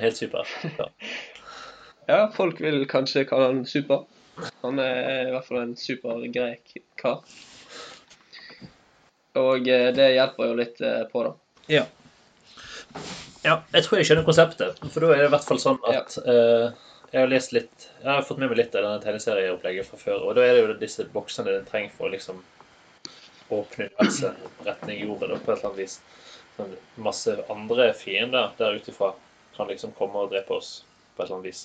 Helt 0.00 0.16
super. 0.16 0.48
Ja. 0.78 0.88
Ja, 2.10 2.24
folk 2.34 2.58
vil 2.58 2.80
kanskje 2.90 3.22
kalle 3.28 3.52
han 3.52 3.60
super. 3.68 4.00
Han 4.64 4.80
er 4.82 5.28
i 5.28 5.30
hvert 5.30 5.46
fall 5.46 5.60
en 5.60 5.76
supergrei 5.78 6.30
grek 6.34 6.72
kar. 6.98 7.20
Og 9.38 9.68
eh, 9.70 9.90
det 9.94 10.08
hjelper 10.16 10.50
jo 10.50 10.56
litt 10.58 10.80
eh, 10.82 11.04
på, 11.12 11.22
da. 11.22 11.34
Ja. 11.70 11.84
ja. 13.44 13.60
Jeg 13.76 13.86
tror 13.86 14.00
jeg 14.00 14.08
skjønner 14.08 14.26
konseptet. 14.26 14.80
For 14.90 15.04
da 15.04 15.12
er 15.14 15.22
det 15.22 15.28
i 15.28 15.34
hvert 15.36 15.46
fall 15.46 15.62
sånn 15.62 15.78
at 15.92 16.18
eh, 16.24 16.66
Jeg 17.10 17.24
har 17.24 17.30
lest 17.30 17.52
litt 17.52 17.88
Jeg 18.02 18.10
har 18.10 18.22
fått 18.26 18.38
med 18.38 18.52
meg 18.52 18.60
litt 18.60 18.74
av 18.78 18.84
denne 18.86 19.02
tegneserieopplegget 19.02 19.88
fra 19.88 19.98
før. 19.98 20.26
Og 20.28 20.36
da 20.38 20.44
er 20.46 20.54
det 20.54 20.62
jo 20.62 20.78
disse 20.78 21.06
boksene 21.14 21.50
den 21.50 21.66
trenger 21.68 21.94
for 21.96 22.06
å 22.06 22.14
liksom 22.14 22.42
åpne 23.50 23.88
universet 23.88 24.66
retning 24.66 25.00
jorda 25.02 25.32
da, 25.32 25.38
på 25.42 25.50
et 25.50 25.58
eller 25.58 25.72
annet 25.72 25.82
vis. 25.82 25.96
Sånn, 26.56 26.76
masse 27.02 27.34
andre 27.50 27.90
fiender 27.98 28.52
der 28.58 28.78
ute 28.78 28.92
ifra 28.92 29.10
kan 29.56 29.70
liksom 29.70 29.94
komme 29.98 30.22
og 30.22 30.30
drepe 30.30 30.54
oss 30.54 30.84
på 31.16 31.24
et 31.24 31.26
eller 31.26 31.40
annet 31.40 31.50
vis. 31.50 31.64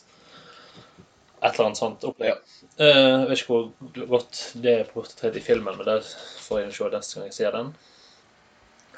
Et 1.44 1.52
eller 1.52 1.68
annet 1.68 1.82
sånt 1.82 2.08
opplegg. 2.10 2.32
Ja. 2.32 2.90
jeg 2.90 3.28
vet 3.30 3.44
ikke 3.44 3.60
hvor 3.60 4.08
godt 4.16 4.42
det 4.64 4.74
er 4.80 4.90
portrettert 4.90 5.38
i 5.38 5.46
filmen, 5.46 5.78
men 5.78 5.86
det 5.86 6.00
får 6.48 6.64
jeg 6.64 6.74
se 6.74 6.90
neste 6.96 7.20
gang 7.20 7.30
jeg 7.30 7.38
ser 7.38 7.54
den. 7.54 7.74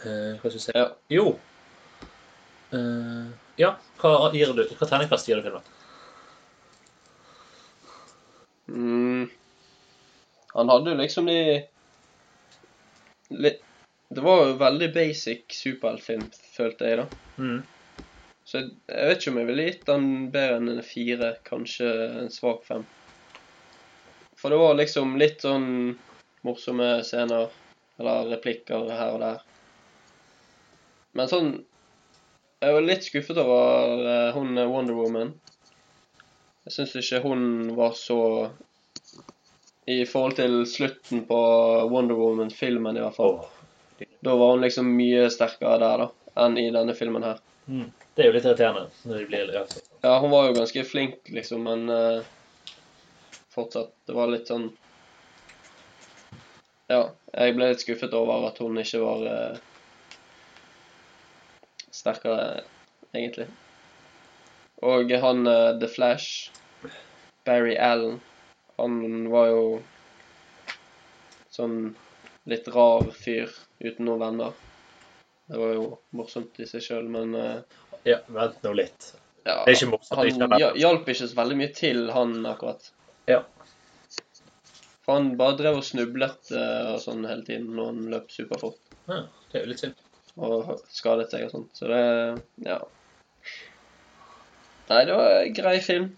Eh, 0.06 0.38
hva 0.40 0.48
skal 0.48 0.56
vi 0.56 0.64
si? 0.64 0.78
Ja. 0.78 0.88
Jo. 1.12 1.26
Eh, 2.78 3.36
ja, 3.60 3.74
hva 4.00 4.32
gir 4.32 4.56
du? 4.56 4.64
Hva 4.78 4.88
terningkast 4.88 5.28
gir 5.28 5.42
du 5.42 5.50
filmen? 5.50 5.74
Mm. 8.68 9.30
Han 10.54 10.70
hadde 10.70 10.92
jo 10.92 11.00
liksom 11.00 11.30
de 11.30 11.40
litt 13.30 13.64
Det 14.10 14.24
var 14.24 14.46
jo 14.46 14.60
veldig 14.60 14.88
basic 14.96 15.52
superheltfilm, 15.52 16.30
følte 16.56 16.88
jeg, 16.88 17.02
da. 17.02 17.08
Mm. 17.44 18.06
Så 18.48 18.62
jeg, 18.62 18.70
jeg 18.88 19.10
vet 19.10 19.20
ikke 19.20 19.34
om 19.34 19.40
jeg 19.42 19.48
ville 19.50 19.66
gitt 19.66 19.82
den 19.90 20.06
bedre 20.32 20.60
enn 20.62 20.70
en 20.72 20.86
fire, 20.88 21.32
kanskje 21.50 21.90
en 22.22 22.32
svak 22.32 22.64
fem. 22.64 22.86
For 24.40 24.54
det 24.54 24.62
var 24.62 24.78
liksom 24.80 25.18
litt 25.20 25.44
sånn 25.44 25.68
morsomme 26.48 26.88
scener, 27.04 27.52
eller 28.00 28.32
replikker 28.32 28.88
her 28.94 29.18
og 29.18 29.24
der. 29.26 29.44
Men 31.18 31.32
sånn 31.32 31.52
Jeg 32.64 32.74
var 32.74 32.88
litt 32.88 33.06
skuffet 33.06 33.38
over 33.38 34.00
uh, 34.02 34.32
hun 34.34 34.58
eh, 34.58 34.70
Wonder 34.72 34.96
Woman. 34.98 35.36
Jeg 36.68 36.74
syns 36.76 36.96
ikke 37.00 37.22
hun 37.24 37.44
var 37.78 37.94
så 37.96 38.20
I 39.88 40.02
forhold 40.04 40.34
til 40.36 40.66
slutten 40.68 41.22
på 41.30 41.38
Wonder 41.88 42.18
Woman-filmen, 42.20 42.98
i 42.98 43.04
hvert 43.06 43.16
fall. 43.16 43.38
Oh. 43.40 44.08
Da 44.20 44.34
var 44.36 44.50
hun 44.52 44.66
liksom 44.66 44.90
mye 44.98 45.30
sterkere 45.32 45.78
der, 45.80 46.02
da, 46.02 46.08
enn 46.44 46.58
i 46.60 46.66
denne 46.76 46.92
filmen 46.98 47.24
her. 47.24 47.38
Mm. 47.72 47.86
Det 48.16 48.26
er 48.26 48.28
jo 48.28 48.34
litt 48.36 48.50
irriterende 48.50 48.90
når 49.08 49.22
de 49.22 49.26
blir 49.30 49.54
så- 49.70 49.82
Ja, 50.04 50.20
hun 50.20 50.34
var 50.34 50.50
jo 50.50 50.58
ganske 50.58 50.84
flink, 50.84 51.30
liksom, 51.32 51.64
men 51.64 51.90
uh, 51.90 52.24
fortsatt 53.56 53.94
Det 54.08 54.16
var 54.16 54.28
litt 54.28 54.48
sånn 54.52 54.68
Ja, 56.92 57.12
jeg 57.32 57.56
ble 57.56 57.72
litt 57.72 57.84
skuffet 57.84 58.14
over 58.16 58.50
at 58.50 58.60
hun 58.60 58.76
ikke 58.84 59.02
var 59.04 59.24
uh, 59.24 59.64
sterkere, 61.92 62.64
egentlig. 63.16 63.48
Og 64.86 65.12
han 65.12 65.48
uh, 65.48 65.80
The 65.80 65.88
Flash, 65.90 66.52
Barry 67.48 67.78
Allen, 67.80 68.20
han 68.78 68.98
var 69.32 69.48
jo 69.54 69.62
sånn 71.56 71.78
litt 72.48 72.68
rar 72.72 73.08
fyr 73.18 73.52
uten 73.82 74.06
noen 74.08 74.22
venner. 74.22 74.56
Det 75.48 75.60
var 75.60 75.74
jo 75.78 75.86
morsomt 76.20 76.60
i 76.60 76.68
seg 76.68 76.84
sjøl, 76.84 77.08
men 77.12 77.34
eh, 77.40 77.60
ja, 78.08 78.20
vent 78.36 78.60
nå 78.68 78.74
litt. 78.76 79.14
ja, 79.48 79.62
Det 79.64 79.72
er 79.72 79.78
ikke 79.78 79.92
morsomt. 79.94 80.18
han 80.20 80.58
ikke 80.60 80.72
hjalp 80.84 81.08
ikke 81.14 81.28
så 81.32 81.38
veldig 81.40 81.58
mye 81.62 81.74
til, 81.76 82.02
han 82.12 82.36
akkurat. 82.52 82.90
Ja. 83.32 83.42
For 85.08 85.16
han 85.16 85.32
bare 85.40 85.56
drev 85.60 85.80
og 85.80 85.86
snublet 85.88 86.52
eh, 86.52 86.92
og 86.94 87.00
sånn 87.04 87.24
hele 87.30 87.48
tiden 87.48 87.72
når 87.78 87.90
han 87.94 88.04
løp 88.12 88.32
superfort 88.34 88.82
ja, 89.08 89.22
det 89.52 89.56
er 89.56 89.64
jo 89.64 89.70
litt 89.72 89.80
synd. 89.86 90.02
og 90.36 90.74
skadet 90.92 91.30
seg 91.32 91.46
og 91.48 91.54
sånt. 91.54 91.70
Så 91.80 91.88
det 91.88 92.02
Ja. 92.68 92.82
Nei, 94.90 95.00
det 95.08 95.16
var 95.16 95.30
en 95.42 95.56
grei 95.56 95.78
film. 95.84 96.10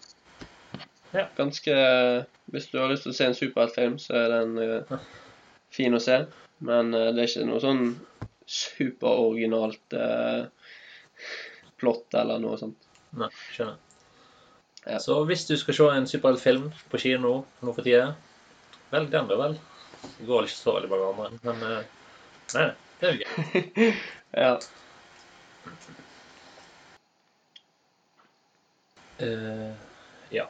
Ja. 1.12 1.26
Ganske 1.38 1.76
Hvis 2.54 2.70
du 2.70 2.78
har 2.80 2.90
lyst 2.92 3.06
til 3.06 3.14
å 3.14 3.18
se 3.18 3.28
en 3.30 3.38
superheltfilm, 3.38 3.98
så 4.02 4.16
er 4.18 4.32
den 4.34 4.58
uh, 4.58 5.02
fin 5.74 5.94
å 5.94 6.02
se. 6.02 6.24
Men 6.66 6.94
uh, 6.96 7.10
det 7.14 7.24
er 7.24 7.30
ikke 7.30 7.46
noe 7.50 7.62
sånn 7.64 7.84
superoriginalt 8.50 9.96
uh, 9.98 10.48
plott 11.82 12.18
eller 12.18 12.42
noe 12.42 12.58
sånt. 12.62 12.90
Nei, 13.18 13.30
skjønner. 13.54 13.78
Ja. 14.86 14.98
Så 15.04 15.20
hvis 15.30 15.46
du 15.50 15.56
skal 15.60 15.78
se 15.78 15.88
en 15.94 16.10
superheltfilm 16.10 16.70
på 16.90 17.02
kino 17.02 17.34
nå 17.62 17.74
for 17.76 17.86
tida, 17.86 18.16
velg 18.94 19.14
den, 19.14 19.30
da 19.30 19.38
vel. 19.38 19.58
Det 20.02 20.26
går 20.26 20.42
vel 20.42 20.50
ikke 20.50 20.58
så 20.58 20.76
veldig 20.78 20.92
mange 20.94 21.10
andre, 21.10 21.32
men 21.44 21.66
Nei, 22.50 22.64
nei, 22.64 22.70
det 23.02 23.10
er 23.10 23.18
jo 23.18 23.22
gøy. 23.22 23.92
Ja. 24.40 24.54
Uh, 29.20 29.74
ja. 30.32 30.46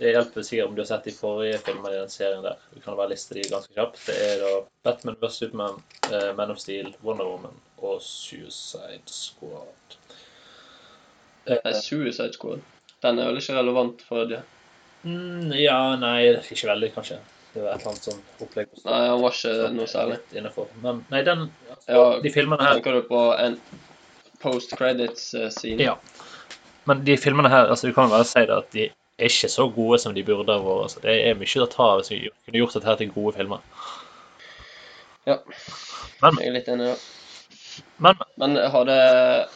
Det 0.00 0.14
hjelper 0.14 0.44
sikkert 0.46 0.68
om 0.70 0.76
du 0.76 0.80
har 0.80 0.86
sett 0.88 1.04
de 1.04 1.12
forrige 1.12 1.58
filmene 1.60 1.90
i 1.92 1.98
den 1.98 2.08
serien 2.12 2.44
der. 2.44 2.60
Vi 2.72 2.80
kan 2.80 2.96
bare 2.96 3.10
liste 3.12 3.34
de 3.36 3.42
ganske 3.52 3.74
kjapt. 3.76 3.98
Det 4.06 4.14
er 4.16 4.38
da 4.40 4.52
Batman 4.88 5.16
vs. 5.20 5.34
Superman, 5.42 5.82
uh, 6.08 6.30
Man 6.38 6.52
of 6.54 6.60
Steel, 6.62 6.88
Wonder 7.04 7.26
Woman 7.28 7.58
og 7.84 7.98
Suicide 8.00 9.12
Squad. 9.12 9.96
Eh, 11.44 11.58
Nei, 11.64 11.72
Suicide 11.76 12.32
Squad. 12.32 12.62
Den 13.04 13.20
er 13.20 13.28
vel 13.28 13.40
ikke 13.42 13.58
relevant 13.58 14.00
for 14.08 14.24
det. 14.30 14.40
mm, 15.02 15.52
ja, 15.56 15.76
nei, 16.00 16.30
ikke 16.38 16.68
veldig, 16.70 16.90
kanskje. 16.96 17.18
Det 17.52 17.60
var 17.64 17.74
et 17.74 17.80
eller 17.82 17.90
annet 17.92 18.08
sånn 18.08 18.22
opplegg. 18.46 18.72
Nei, 18.86 18.98
han 19.10 19.20
var 19.24 19.36
ikke 19.36 19.68
noe 19.74 19.90
særlig. 19.90 20.18
Innenfor. 20.32 20.68
Men 20.84 21.04
nei, 21.10 21.20
den 21.26 21.48
Ja, 21.88 22.20
De 22.22 22.32
filmene 22.32 22.62
her 22.64 22.78
Tenker 22.78 23.00
du 23.00 23.02
på 23.08 23.20
en 23.36 23.56
post 24.40 24.72
credits-scene? 24.78 25.82
Ja. 25.82 25.96
Men 26.88 27.04
de 27.04 27.16
filmene 27.20 27.50
her, 27.52 27.68
altså 27.68 27.90
du 27.90 27.94
kan 27.96 28.08
bare 28.12 28.24
si 28.28 28.44
det 28.48 28.56
at 28.56 28.70
de 28.72 28.88
er 29.20 29.30
ikke 29.30 29.50
så 29.52 29.66
gode 29.74 29.98
som 30.02 30.14
de 30.16 30.24
burde 30.26 30.52
ha 30.52 30.62
vært. 30.64 30.94
Så 30.94 31.00
Det 31.04 31.14
er 31.28 31.38
mye 31.38 31.62
å 31.64 31.70
ta 31.70 31.86
av 31.94 32.00
hvis 32.00 32.10
vi 32.14 32.20
kunne 32.46 32.60
gjort 32.62 32.76
dette 32.78 32.96
til 33.02 33.12
gode 33.14 33.36
filmer. 33.36 33.64
Ja, 35.28 35.38
Jeg 36.22 36.46
er 36.48 36.54
litt 36.54 36.68
enig 36.68 36.86
det. 36.90 36.98
Men 38.00 38.16
Men 38.40 38.56
hadde 38.72 38.96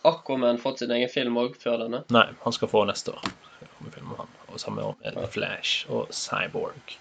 Aquaman 0.04 0.59
fått 0.61 0.78
sin 0.78 0.90
egen 0.94 1.09
film 1.09 1.37
òg 1.40 1.56
før 1.61 1.78
denne? 1.85 2.04
nei, 2.11 2.26
han 2.44 2.52
skal 2.52 2.68
få 2.68 2.85
neste 2.88 3.12
år. 3.12 3.25
Han. 3.25 4.28
og 4.49 4.61
samme 4.61 4.83
år 4.83 4.94
med 5.14 5.28
Flash 5.33 5.87
og 5.90 6.09
Cyborg. 6.12 6.97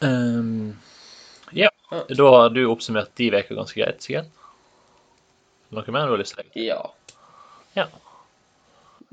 Um, 0.00 0.76
ja. 1.52 1.68
Ja. 1.90 2.02
Da 2.08 2.30
har 2.30 2.48
du 2.50 2.64
oppsummert 2.68 3.14
de 3.16 3.30
uker 3.30 3.54
ganske 3.56 3.78
greit, 3.80 4.02
sikkert? 4.02 4.26
Noe 5.70 5.92
mer 5.92 6.06
du 6.08 6.14
har 6.16 6.20
lyst 6.20 6.34
til 6.34 6.40
å 6.40 6.44
legge? 6.44 6.64
Ja. 6.66 6.80
Ja. 7.76 7.86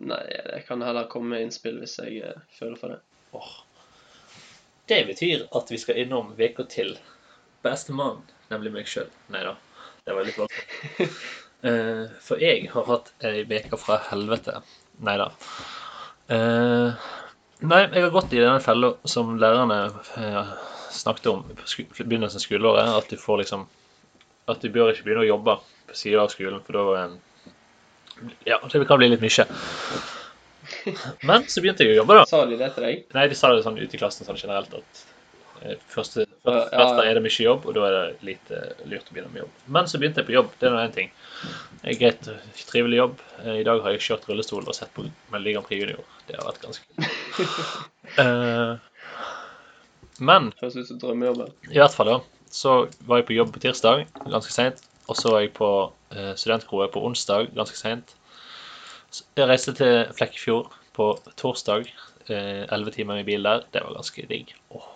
Nei, 0.04 0.22
jeg 0.28 0.66
kan 0.68 0.82
heller 0.84 1.08
komme 1.12 1.32
med 1.32 1.46
innspill 1.46 1.78
hvis 1.80 1.96
jeg 2.02 2.20
eh, 2.28 2.42
føler 2.58 2.76
for 2.80 2.92
det. 2.92 3.00
Åh. 3.38 3.54
Det 4.92 5.00
betyr 5.08 5.46
at 5.56 5.72
vi 5.72 5.80
skal 5.82 6.02
innom 6.04 6.34
uka 6.38 6.66
til 6.70 6.98
bestemann, 7.66 8.20
nemlig 8.52 8.74
meg 8.76 8.90
sjøl. 8.92 9.08
Nei 9.34 9.42
da, 9.48 9.56
det 10.06 10.18
var 10.18 10.28
litt 10.28 10.40
voldsomt. 10.42 11.18
Eh, 11.66 12.04
for 12.22 12.38
jeg 12.38 12.68
har 12.70 12.84
hatt 12.86 13.08
ei 13.26 13.40
uke 13.42 13.78
fra 13.82 13.96
helvete. 14.12 14.60
Nei 15.02 15.16
da. 15.18 15.32
Eh, 16.30 17.08
nei, 17.66 17.80
jeg 17.88 18.04
har 18.04 18.12
gått 18.14 18.36
i 18.36 18.42
denne 18.44 18.60
fella 18.62 18.92
som 19.10 19.32
lærerne 19.42 19.80
snakket 20.94 21.32
om 21.32 21.42
på 21.58 21.66
sku- 21.72 21.88
begynnelsen 22.04 22.38
av 22.38 22.44
skoleåret, 22.44 22.92
at 23.00 23.10
du 23.10 23.18
får 23.18 23.42
liksom 23.42 23.66
At 24.46 24.62
du 24.62 24.70
bør 24.70 24.92
ikke 24.92 25.08
begynne 25.08 25.24
å 25.24 25.32
jobbe 25.32 25.56
på 25.90 25.98
siden 25.98 26.22
av 26.22 26.30
skolen, 26.30 26.62
for 26.68 26.78
da 26.78 27.08
Ja, 28.48 28.60
det 28.72 28.86
kan 28.88 29.00
bli 29.02 29.10
litt 29.12 29.24
mye. 29.24 29.46
Men 31.26 31.46
så 31.52 31.62
begynte 31.62 31.86
jeg 31.86 31.96
å 31.96 32.00
jobbe, 32.02 32.16
da. 32.22 32.24
Sa 32.30 32.46
de 32.50 32.58
det 32.60 32.72
til 32.76 32.86
deg? 32.88 33.04
Nei, 33.18 33.28
de 33.32 33.38
sa 33.38 33.52
det 33.54 33.66
sånn 33.66 33.78
ute 33.80 33.98
i 33.98 34.00
klassen 34.02 34.26
sånn 34.28 34.40
generelt 34.40 34.74
at 34.78 35.02
eh, 35.62 35.76
første, 35.92 36.26
Ja, 36.46 36.56
ja. 36.72 36.88
er 37.04 37.18
det 37.20 37.24
mye 37.26 37.46
jobb, 37.46 37.68
og 37.70 37.76
da 37.78 37.86
er 37.90 37.96
det 37.98 38.28
lite 38.30 38.62
lurt 38.90 39.10
å 39.10 39.16
begynne 39.16 39.34
med 39.34 39.44
jobb. 39.44 39.60
Men 39.78 39.90
så 39.92 40.02
begynte 40.02 40.22
jeg 40.24 40.30
på 40.30 40.36
jobb. 40.38 40.50
Det 40.62 40.70
er 40.70 40.76
nå 40.76 40.82
én 40.86 40.96
ting. 40.96 41.12
Greit, 42.00 42.30
trivelig 42.70 43.02
jobb. 43.02 43.22
Eh, 43.44 43.60
I 43.62 43.66
dag 43.68 43.84
har 43.86 43.94
jeg 43.96 44.06
kjørt 44.08 44.28
rullestol 44.32 44.66
og 44.66 44.78
sett 44.78 44.94
på 44.96 45.06
Melodi 45.34 45.56
Grand 45.58 45.68
Prix 45.70 45.84
Junior. 45.84 46.06
Det 46.30 46.40
har 46.40 46.48
vært 46.50 46.64
ganske 46.66 46.86
uh, 48.22 48.74
Men 50.30 50.54
Høres 50.62 50.78
ut 50.80 50.88
som 50.88 51.02
drømmejobben. 51.02 51.52
i 51.74 51.78
hvert 51.82 51.94
fall, 51.98 52.14
da. 52.16 52.20
Så 52.56 52.76
var 53.06 53.20
jeg 53.20 53.28
på 53.30 53.36
jobb 53.36 53.50
på 53.54 53.62
tirsdag 53.66 54.06
ganske 54.32 54.54
seint. 54.54 54.85
Og 55.08 55.20
så 55.20 55.32
var 55.34 55.44
jeg 55.44 55.54
på 55.58 55.70
eh, 56.16 56.34
studentkroet 56.36 56.94
på 56.94 57.04
onsdag 57.06 57.52
ganske 57.56 57.78
seint. 57.78 58.16
Så 59.12 59.24
Jeg 59.38 59.48
reiste 59.48 59.74
til 59.78 60.10
Flekkefjord 60.18 60.74
på 60.96 61.14
torsdag. 61.38 61.88
Elleve 62.26 62.92
timer 62.92 63.22
i 63.22 63.24
bil 63.28 63.44
der. 63.46 63.62
Det 63.72 63.84
var 63.86 63.94
ganske 63.94 64.26
digg. 64.28 64.56
Oh. 64.74 64.88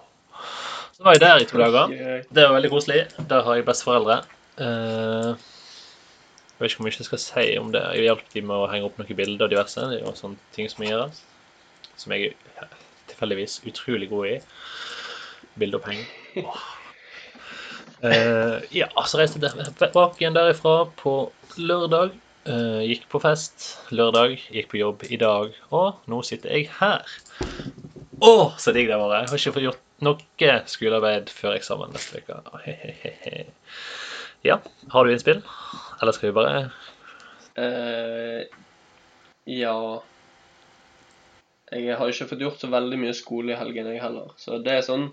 Så 1.00 1.06
var 1.06 1.16
jeg 1.16 1.22
der 1.22 1.39
i 1.39 1.46
to 1.48 1.58
dager. 1.58 1.94
Det 2.28 2.44
var 2.44 2.58
veldig 2.58 2.70
koselig. 2.74 3.06
Der 3.30 3.44
har 3.44 3.56
jeg 3.56 3.66
besteforeldre. 3.66 4.18
Eh, 4.60 5.30
jeg 5.30 6.60
vet 6.60 6.74
ikke 6.74 6.82
hvor 6.82 6.88
mye 6.89 6.98
jeg 6.98 7.08
skal 7.08 7.22
si 7.24 7.46
om 7.56 7.70
det. 7.72 7.84
Jeg 7.96 8.10
hjalp 8.10 8.25
dem 8.34 8.50
med 8.50 8.60
å 8.60 8.68
henge 8.68 8.89
opp 8.89 8.98
noen 9.00 9.16
bilder 9.16 9.46
og 9.46 9.54
diverse. 9.54 9.86
Det 9.88 10.01
er 10.01 10.04
jo 10.04 10.12
sånne 10.18 10.51
ting 10.58 10.68
som 10.68 10.84
gjøres. 10.84 11.22
Som 12.01 12.16
jeg 12.18 12.34
er 12.60 12.74
tilfeldigvis 13.08 13.62
utrolig 13.72 14.10
god 14.12 14.34
i. 14.34 14.36
Bildeoppheng. 15.62 16.04
Åh. 16.44 16.68
Eh, 18.00 18.38
ja, 18.75 18.89
så 19.06 19.20
reiste 19.20 19.42
jeg 19.42 19.75
tilbake 19.80 20.22
igjen 20.22 20.38
derifra 20.38 20.84
på 21.00 21.13
lørdag. 21.58 22.16
Eh, 22.50 22.82
gikk 22.88 23.06
på 23.12 23.20
fest 23.22 23.66
lørdag, 23.94 24.38
gikk 24.54 24.72
på 24.72 24.80
jobb 24.80 25.04
i 25.10 25.20
dag, 25.22 25.51
og 25.75 26.00
nå 26.10 26.22
sitter 26.25 26.56
jeg 26.56 26.70
her. 26.80 27.06
Å, 28.20 28.34
så 28.60 28.74
digg 28.75 28.89
det 28.89 28.98
var. 29.00 29.13
Jeg 29.20 29.32
har 29.32 29.42
ikke 29.42 29.56
fått 29.58 29.68
gjort 29.68 29.86
noe 30.08 30.54
skolearbeid 30.72 31.32
før 31.34 31.58
eksamen 31.58 31.94
neste 31.96 32.24
uke. 32.24 32.39
Ja, 34.48 34.62
har 34.94 35.04
du 35.04 35.12
innspill? 35.12 35.42
Eller 36.01 36.16
skal 36.16 36.30
vi 36.30 36.38
bare 36.38 36.60
uh, 37.60 38.44
ja 39.44 39.74
Jeg 41.74 41.98
har 42.00 42.12
ikke 42.12 42.30
fått 42.30 42.46
gjort 42.46 42.62
så 42.63 42.70
veldig 42.72 43.01
mye 43.01 43.18
skole 43.18 43.51
i 43.51 43.60
helgen, 43.60 43.89
jeg 43.92 44.00
heller. 44.01 44.32
Så 44.39 44.62
det 44.63 44.78
er 44.78 44.88
sånn 44.88 45.10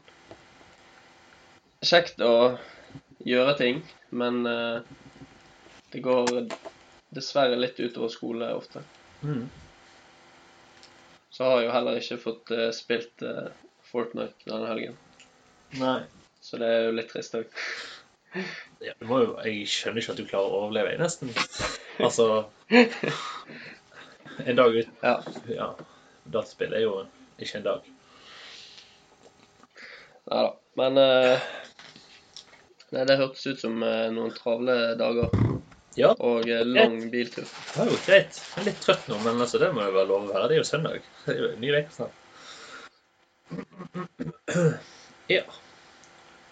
kjekt 1.87 2.23
å 2.25 2.57
gjøre 3.25 3.55
ting, 3.59 3.83
men 4.11 4.43
eh, 4.47 4.81
det 5.93 6.03
går 6.05 6.49
dessverre 7.17 7.57
litt 7.57 7.79
utover 7.81 8.13
skole 8.13 8.51
ofte. 8.55 8.83
mm. 9.23 9.47
Så 11.37 11.45
har 11.45 11.59
jeg 11.61 11.67
jo 11.67 11.73
heller 11.75 11.99
ikke 12.01 12.17
fått 12.17 12.51
eh, 12.57 12.71
spilt 12.73 13.23
eh, 13.23 13.49
Fortnite 13.85 14.49
denne 14.49 14.71
helgen. 14.71 14.95
Nei. 15.77 15.99
Så 16.41 16.57
det 16.61 16.69
er 16.73 16.87
jo 16.87 16.95
litt 16.97 17.13
trist 17.13 17.37
òg. 17.39 17.51
Ja, 18.85 18.93
jeg 19.47 19.63
skjønner 19.73 20.03
ikke 20.03 20.13
at 20.13 20.19
du 20.21 20.27
klarer 20.29 20.53
å 20.53 20.59
overleve, 20.67 20.91
jeg, 20.93 21.01
nesten. 21.01 21.31
Altså 22.05 22.27
En 24.51 24.59
dag 24.59 24.75
ut 24.77 24.91
Ja. 25.01 25.15
Ja. 25.49 25.69
Dataspill 26.27 26.75
er 26.77 26.83
jo 26.85 26.99
ikke 27.41 27.61
en 27.63 27.65
dag. 27.65 27.87
Nei 30.29 30.43
da. 30.45 30.51
Men 30.77 31.01
eh, 31.01 31.47
Nei, 32.95 33.03
det 33.09 33.17
hørtes 33.19 33.47
ut 33.51 33.61
som 33.61 33.81
eh, 33.83 34.07
noen 34.15 34.35
travle 34.37 34.75
dager. 34.99 35.33
Ja. 35.99 36.13
Og 36.23 36.47
eh, 36.51 36.63
lang 36.67 37.01
biltur. 37.11 37.47
Det 37.73 37.83
er 37.83 37.91
jo 37.91 37.97
greit. 38.07 38.39
Jeg 38.39 38.61
er 38.61 38.69
litt 38.69 38.83
trøtt 38.85 39.09
nå, 39.11 39.19
men 39.25 39.43
altså, 39.43 39.59
det 39.63 39.73
må 39.75 39.83
jo 39.89 39.97
være 39.97 40.11
lov 40.13 40.29
å 40.29 40.31
være. 40.31 40.51
Det 40.51 40.59
er 40.59 40.61
jo 40.61 40.69
søndag. 40.69 41.09
Det 41.25 41.35
er 41.35 41.41
jo 41.41 41.49
en 41.51 41.65
ny 41.65 41.73
uke 41.75 41.97
snart. 41.99 42.23
Ja. 45.27 45.43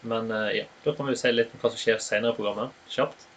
Men 0.03 0.33
eh, 0.35 0.49
ja, 0.57 0.65
da 0.83 0.97
kan 0.99 1.07
vi 1.07 1.15
si 1.17 1.31
litt 1.31 1.53
om 1.55 1.61
hva 1.63 1.71
som 1.71 1.79
skjer 1.79 2.01
senere 2.03 2.35
i 2.35 2.37
programmet. 2.37 2.75
Kjapt. 2.91 3.29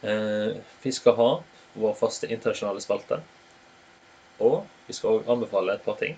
Vi 0.00 0.92
skal 0.96 1.12
ha 1.18 1.28
vår 1.76 1.92
faste 1.98 2.30
internasjonale 2.32 2.80
spalte. 2.80 3.18
Og 4.40 4.62
vi 4.86 4.96
skal 4.96 5.18
òg 5.18 5.28
anbefale 5.36 5.76
et 5.76 5.84
par 5.84 6.00
ting. 6.00 6.16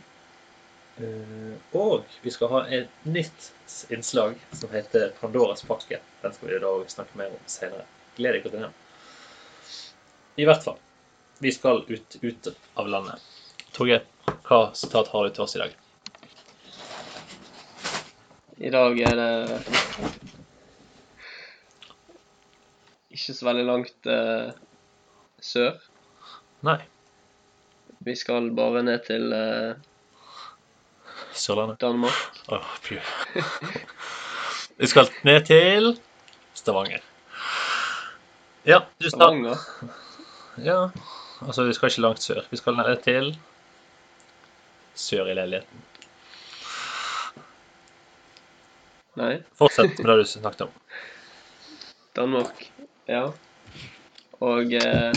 Eh, 1.00 1.54
og 1.78 2.04
vi 2.22 2.30
skal 2.30 2.50
ha 2.52 2.62
et 2.68 3.06
nytt 3.08 3.48
innslag 3.92 4.36
som 4.52 4.72
heter 4.74 5.12
Pandoras 5.20 5.64
pakke. 5.64 6.00
Den 6.22 6.34
skal 6.36 6.50
vi 6.50 6.62
da 6.62 6.72
snakke 6.88 7.18
mer 7.18 7.32
om 7.32 7.44
senere. 7.48 7.86
Gleder 8.16 8.42
dere 8.42 8.52
til 8.52 8.66
den. 8.66 8.74
I 10.36 10.48
hvert 10.48 10.64
fall. 10.64 10.80
Vi 11.42 11.52
skal 11.52 11.82
ut, 11.88 12.18
ut 12.22 12.48
av 12.78 12.88
landet. 12.88 13.22
Torgeir, 13.72 14.04
hva 14.46 14.68
sitat 14.76 15.08
har 15.12 15.24
du 15.24 15.32
til 15.32 15.46
oss 15.46 15.56
i 15.56 15.62
dag? 15.62 15.78
I 18.62 18.70
dag 18.70 19.00
er 19.00 19.16
det 19.18 19.30
ikke 23.12 23.34
så 23.34 23.48
veldig 23.48 23.64
langt 23.66 24.08
eh, 24.12 24.52
sør. 25.42 25.80
Nei. 26.68 26.78
Vi 28.02 28.14
skal 28.18 28.52
bare 28.54 28.84
ned 28.86 29.02
til 29.08 29.34
eh, 29.34 29.80
Sørlandet. 31.34 31.80
Danmark. 31.80 32.12
Åh, 32.48 32.74
pju. 32.82 32.98
Vi 34.76 34.86
skal 34.90 35.08
ned 35.24 35.46
til 35.46 35.92
Stavanger. 36.54 37.00
Ja, 38.68 38.82
du 38.98 39.08
sa 39.08 39.16
Stavanger. 39.16 39.64
Ja, 40.62 40.90
altså 41.46 41.64
vi 41.64 41.74
skal 41.76 41.90
ikke 41.90 42.04
langt 42.04 42.22
sør. 42.22 42.42
Vi 42.50 42.60
skal 42.60 42.76
ned 42.76 42.92
til 43.04 43.32
sør 44.94 45.30
i 45.32 45.36
leiligheten. 45.38 45.88
Nei, 49.20 49.34
Fortsett 49.60 49.98
med 50.00 50.08
det 50.08 50.22
du 50.22 50.28
snakket 50.28 50.66
om. 50.68 50.76
Danmark. 52.16 52.62
Ja. 53.08 53.26
Og 54.40 54.72
eh, 54.72 55.12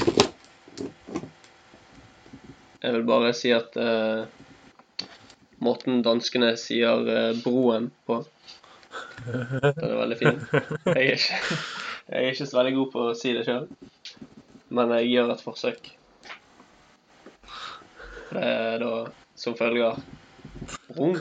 Jeg 2.84 2.94
vil 2.94 3.06
bare 3.08 3.32
si 3.34 3.50
at 3.56 3.78
eh, 3.82 4.26
måten 5.64 6.02
danskene 6.06 6.56
sier 6.60 7.08
eh, 7.10 7.34
'broen' 7.44 7.92
på 8.06 8.24
Den 9.26 9.84
er 9.84 10.00
veldig 10.00 10.18
fin. 10.20 10.42
Jeg 10.86 10.96
er, 10.96 11.16
ikke, 11.16 11.40
jeg 12.08 12.20
er 12.22 12.32
ikke 12.32 12.48
så 12.48 12.58
veldig 12.58 12.76
god 12.78 12.92
på 12.94 13.06
å 13.10 13.16
si 13.18 13.34
det 13.36 13.44
sjøl, 13.48 13.66
men 14.76 14.94
jeg 14.96 15.12
gjør 15.12 15.34
et 15.34 15.44
forsøk. 15.44 15.90
Det 18.30 18.44
er 18.44 18.80
da 18.84 18.92
som 19.36 19.56
følger 19.58 20.00
Bro. 20.88 21.12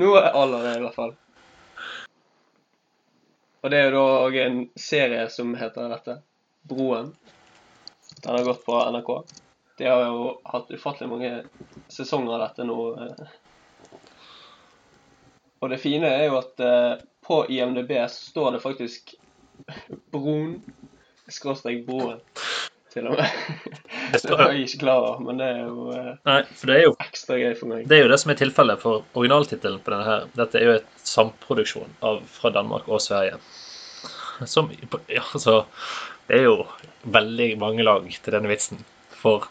Noe 0.00 0.20
aller 0.20 0.66
det, 0.66 0.74
i 0.76 0.84
hvert 0.84 0.96
fall. 0.96 1.14
Og 3.62 3.70
det 3.70 3.78
er 3.78 3.88
jo 3.88 3.94
da 3.94 4.04
òg 4.26 4.36
en 4.42 4.60
serie 4.78 5.26
som 5.30 5.54
heter 5.58 5.90
dette. 5.92 6.18
Broen. 6.68 7.12
Den 8.22 8.36
har 8.36 8.44
gått 8.46 8.64
på 8.66 8.78
NRK. 8.94 9.10
De 9.82 9.88
har 9.90 10.04
jo 10.06 10.26
hatt 10.46 10.68
ufattelig 10.70 11.08
mange 11.10 11.30
sesonger 11.90 12.36
av 12.36 12.44
dette 12.44 12.66
nå. 12.68 12.76
eh. 13.02 13.32
Og 15.62 15.70
det 15.72 15.78
fine 15.82 16.06
er 16.06 16.28
jo 16.28 16.36
at 16.38 16.62
eh, 16.62 17.02
på 17.26 17.40
IMDb 17.50 17.90
står 18.10 18.54
det 18.54 18.60
faktisk 18.62 19.14
Broen 20.14 20.60
skråstrek 21.30 21.82
Broen, 21.86 22.20
til 22.92 23.06
og 23.10 23.16
med. 23.18 23.30
Det 24.12 24.30
var 24.36 24.52
jeg 24.52 24.66
ikke 24.66 24.82
klar 24.84 25.00
over, 25.00 25.22
men 25.26 25.38
det 25.40 25.48
er 25.48 25.60
jo 25.64 25.86
eh, 25.96 26.10
Nei, 26.28 26.38
det 26.62 26.76
er 26.76 26.82
jo 26.84 26.94
ekstra 27.02 27.38
gøy 27.40 27.54
for 27.58 27.72
meg. 27.72 27.86
det, 27.88 27.98
er 27.98 28.04
jo 28.04 28.10
det 28.12 28.18
som 28.22 28.32
er 28.34 28.38
tilfellet 28.38 28.82
for 28.82 29.02
originaltittelen 29.18 29.80
på 29.82 29.94
denne 29.94 30.06
her. 30.08 30.26
Dette 30.38 30.60
er 30.60 30.68
jo 30.68 30.76
et 30.80 30.92
samproduksjon 31.08 31.98
av, 32.06 32.20
fra 32.38 32.52
Danmark 32.54 32.86
og 32.86 33.02
Sverige. 33.02 33.40
Som 34.46 34.70
Ja, 35.10 35.22
altså 35.22 35.64
Det 36.28 36.38
er 36.38 36.46
jo 36.48 36.56
veldig 37.14 37.50
mange 37.58 37.86
lag 37.86 38.06
til 38.06 38.34
denne 38.34 38.50
vitsen. 38.50 38.82
For 39.22 39.46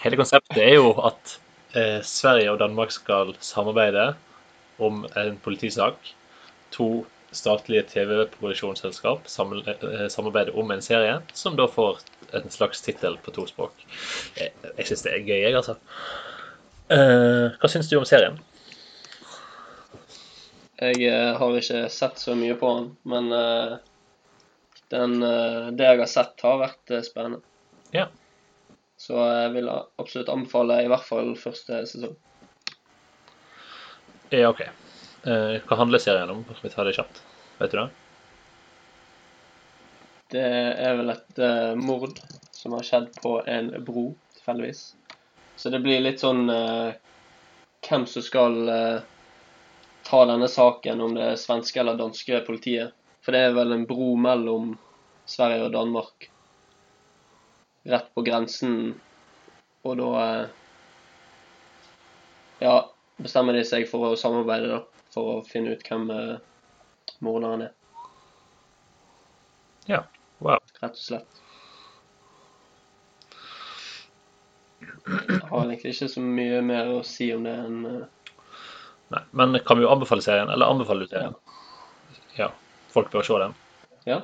Hele 0.00 0.16
konseptet 0.16 0.62
er 0.62 0.78
jo 0.78 0.92
at 1.04 1.36
eh, 1.76 2.00
Sverige 2.06 2.52
og 2.54 2.60
Danmark 2.62 2.92
skal 2.94 3.34
samarbeide 3.44 4.14
om 4.80 5.04
en 5.16 5.36
politisak. 5.44 6.14
To 6.72 7.04
statlige 7.32 7.82
TV-produksjonsselskap 7.90 9.28
eh, 9.28 10.06
samarbeider 10.08 10.56
om 10.58 10.70
en 10.72 10.82
serie, 10.82 11.18
som 11.36 11.58
da 11.58 11.66
får 11.70 12.00
en 12.38 12.48
slags 12.50 12.80
tittel 12.82 13.18
på 13.22 13.34
to 13.36 13.44
språk. 13.50 13.84
Jeg, 14.38 14.54
jeg 14.78 14.88
syns 14.88 15.04
det 15.04 15.12
er 15.12 15.26
gøy, 15.26 15.42
jeg, 15.44 15.58
altså. 15.60 15.76
Eh, 16.90 17.52
hva 17.60 17.70
syns 17.70 17.90
du 17.90 17.98
om 18.00 18.08
serien? 18.08 18.40
Jeg 20.80 21.04
eh, 21.06 21.36
har 21.36 21.60
ikke 21.60 21.84
sett 21.92 22.18
så 22.22 22.34
mye 22.38 22.56
på 22.58 22.72
den, 22.78 22.88
men 23.12 23.30
eh, 23.36 23.76
den, 24.90 25.20
det 25.76 25.86
jeg 25.86 26.02
har 26.02 26.10
sett, 26.10 26.34
har 26.42 26.58
vært 26.64 26.96
spennende. 27.06 27.44
Ja. 27.94 28.08
Så 29.00 29.16
jeg 29.16 29.52
vil 29.54 29.70
absolutt 29.72 30.28
anbefale 30.28 30.82
i 30.84 30.88
hvert 30.92 31.06
fall 31.08 31.32
første 31.40 31.78
sesong. 31.88 32.12
Ja, 34.28 34.50
OK. 34.50 34.60
Eh, 34.60 35.56
hva 35.64 35.78
handler 35.80 36.02
serien 36.02 36.30
om? 36.32 36.42
Skal 36.44 36.68
vi 36.68 36.72
ta 36.74 36.84
det 36.84 36.92
kjapt? 36.98 37.22
Vet 37.62 37.72
du 37.72 37.78
det? 37.80 37.86
Det 40.30 40.42
er 40.86 40.98
vel 41.00 41.10
et 41.10 41.40
uh, 41.42 41.72
mord 41.80 42.20
som 42.54 42.76
har 42.76 42.84
skjedd 42.86 43.08
på 43.18 43.32
en 43.50 43.72
bro, 43.82 44.04
tilfeldigvis. 44.36 44.82
Så 45.56 45.72
det 45.74 45.80
blir 45.82 46.04
litt 46.04 46.22
sånn 46.22 46.44
uh, 46.52 46.92
hvem 47.88 48.04
som 48.06 48.22
skal 48.22 48.60
uh, 48.68 49.00
ta 50.06 50.20
denne 50.30 50.48
saken, 50.48 51.02
om 51.02 51.16
det 51.16 51.24
er 51.32 51.40
svenske 51.40 51.82
eller 51.82 51.98
danske 51.98 52.44
politiet. 52.46 52.94
For 53.24 53.34
det 53.34 53.48
er 53.48 53.56
vel 53.56 53.74
en 53.74 53.88
bro 53.88 54.12
mellom 54.20 54.76
Sverige 55.28 55.66
og 55.66 55.74
Danmark. 55.74 56.30
Rett 57.88 58.14
på 58.14 58.22
grensen. 58.22 58.94
Og 59.82 59.96
da 59.96 60.08
eh, 60.20 60.56
Ja, 62.60 62.74
bestemmer 63.16 63.56
de 63.56 63.64
seg 63.64 63.86
for 63.88 64.10
å 64.10 64.16
samarbeide, 64.20 64.68
da. 64.68 65.04
For 65.14 65.38
å 65.38 65.44
finne 65.48 65.72
ut 65.74 65.86
hvem 65.88 66.10
uh, 66.12 66.36
morderen 67.24 67.64
er, 67.64 67.72
Wow. 70.40 70.58
rett 70.80 70.96
og 70.96 70.96
slett. 70.96 71.40
Jeg 74.80 75.40
har 75.50 75.64
egentlig 75.66 75.92
ikke 75.92 76.08
så 76.08 76.22
mye 76.24 76.60
mer 76.64 76.88
å 76.94 77.02
si 77.04 77.28
om 77.34 77.44
det 77.44 77.52
enn 77.60 77.80
uh... 77.84 78.36
Nei, 79.10 79.20
men 79.36 79.58
kan 79.66 79.76
vi 79.76 79.84
jo 79.84 79.90
anbefale 79.92 80.22
serien? 80.24 80.48
Eller 80.52 80.70
anbefaler 80.70 81.04
du 81.04 81.12
serien? 81.12 81.34
Ja. 82.38 82.48
Folk 82.94 83.10
bør 83.12 83.26
se 83.26 83.40
den. 83.42 83.56
Ja. 84.06 84.20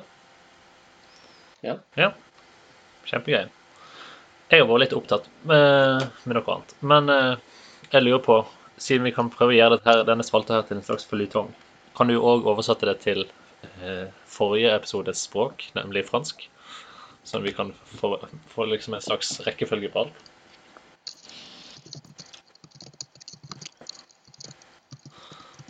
Ja. 1.61 1.75
Ja. 1.99 2.13
Kjempegøy. 3.07 3.47
Jeg 4.51 4.61
har 4.63 4.67
vært 4.69 4.83
litt 4.85 4.95
opptatt 4.95 5.25
med, 5.49 6.05
med 6.25 6.37
noe 6.37 6.53
annet. 6.53 6.73
Men 6.91 7.09
eh, 7.11 7.33
jeg 7.91 8.03
lurer 8.05 8.21
på, 8.23 8.37
siden 8.79 9.07
vi 9.07 9.13
kan 9.15 9.31
prøve 9.33 9.55
å 9.55 9.57
gjøre 9.57 9.79
her, 9.85 10.03
denne 10.07 10.25
spalta 10.27 10.57
her 10.59 10.67
til 10.69 10.79
en 10.79 10.85
slags 10.87 11.07
føljetong, 11.09 11.49
kan 11.97 12.11
du 12.11 12.15
òg 12.19 12.47
oversette 12.47 12.87
det 12.87 12.97
til 13.03 13.23
eh, 13.81 14.05
forrige 14.29 14.75
episodes 14.77 15.23
språk, 15.27 15.65
nemlig 15.75 16.05
fransk? 16.07 16.45
Sånn 17.27 17.41
at 17.41 17.47
vi 17.49 17.55
kan 17.57 17.73
få, 17.99 18.13
få 18.53 18.67
liksom 18.71 18.95
en 18.95 19.03
slags 19.03 19.33
rekkefølge 19.47 19.91
på 19.91 20.05
alt? 20.05 20.25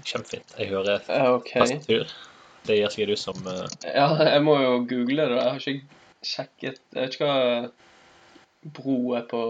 Kjempefint. 0.08 0.54
Jeg 0.60 0.70
hører 0.72 1.02
Ja, 1.10 1.34
OK. 1.36 1.50
tastatur. 1.54 2.12
Det 2.68 2.76
gir 2.78 2.92
sikkert 2.92 3.14
du 3.16 3.20
som 3.20 3.48
eh, 3.48 3.94
Ja, 3.96 4.08
jeg 4.28 4.44
må 4.44 4.58
jo 4.62 4.74
google 4.88 5.26
det. 5.28 5.38
Jeg 5.40 5.52
har 5.52 5.62
ikke 5.64 5.97
sjekket 6.26 6.80
Jeg 6.94 7.02
vet 7.02 7.14
ikke 7.18 7.28
hva 7.30 7.72
bro 8.78 8.96
er 9.16 9.26
på 9.30 9.42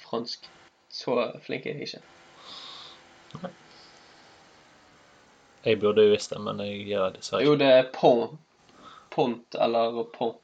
fransk. 0.00 0.46
Så 0.90 1.16
flink 1.44 1.66
er 1.66 1.76
jeg 1.76 1.88
ikke. 1.88 2.02
Jeg 5.66 5.80
burde 5.82 6.04
jo 6.06 6.12
visst 6.14 6.30
det, 6.30 6.40
men 6.40 6.60
jeg 6.62 6.84
gjør 6.86 7.08
det 7.10 7.20
dessverre 7.20 7.42
ikke. 7.42 7.50
Jo, 7.50 7.56
det 7.58 7.70
er 7.74 7.88
pont. 7.94 8.36
Pont 9.10 9.56
eller 9.60 10.02
pont. 10.14 10.38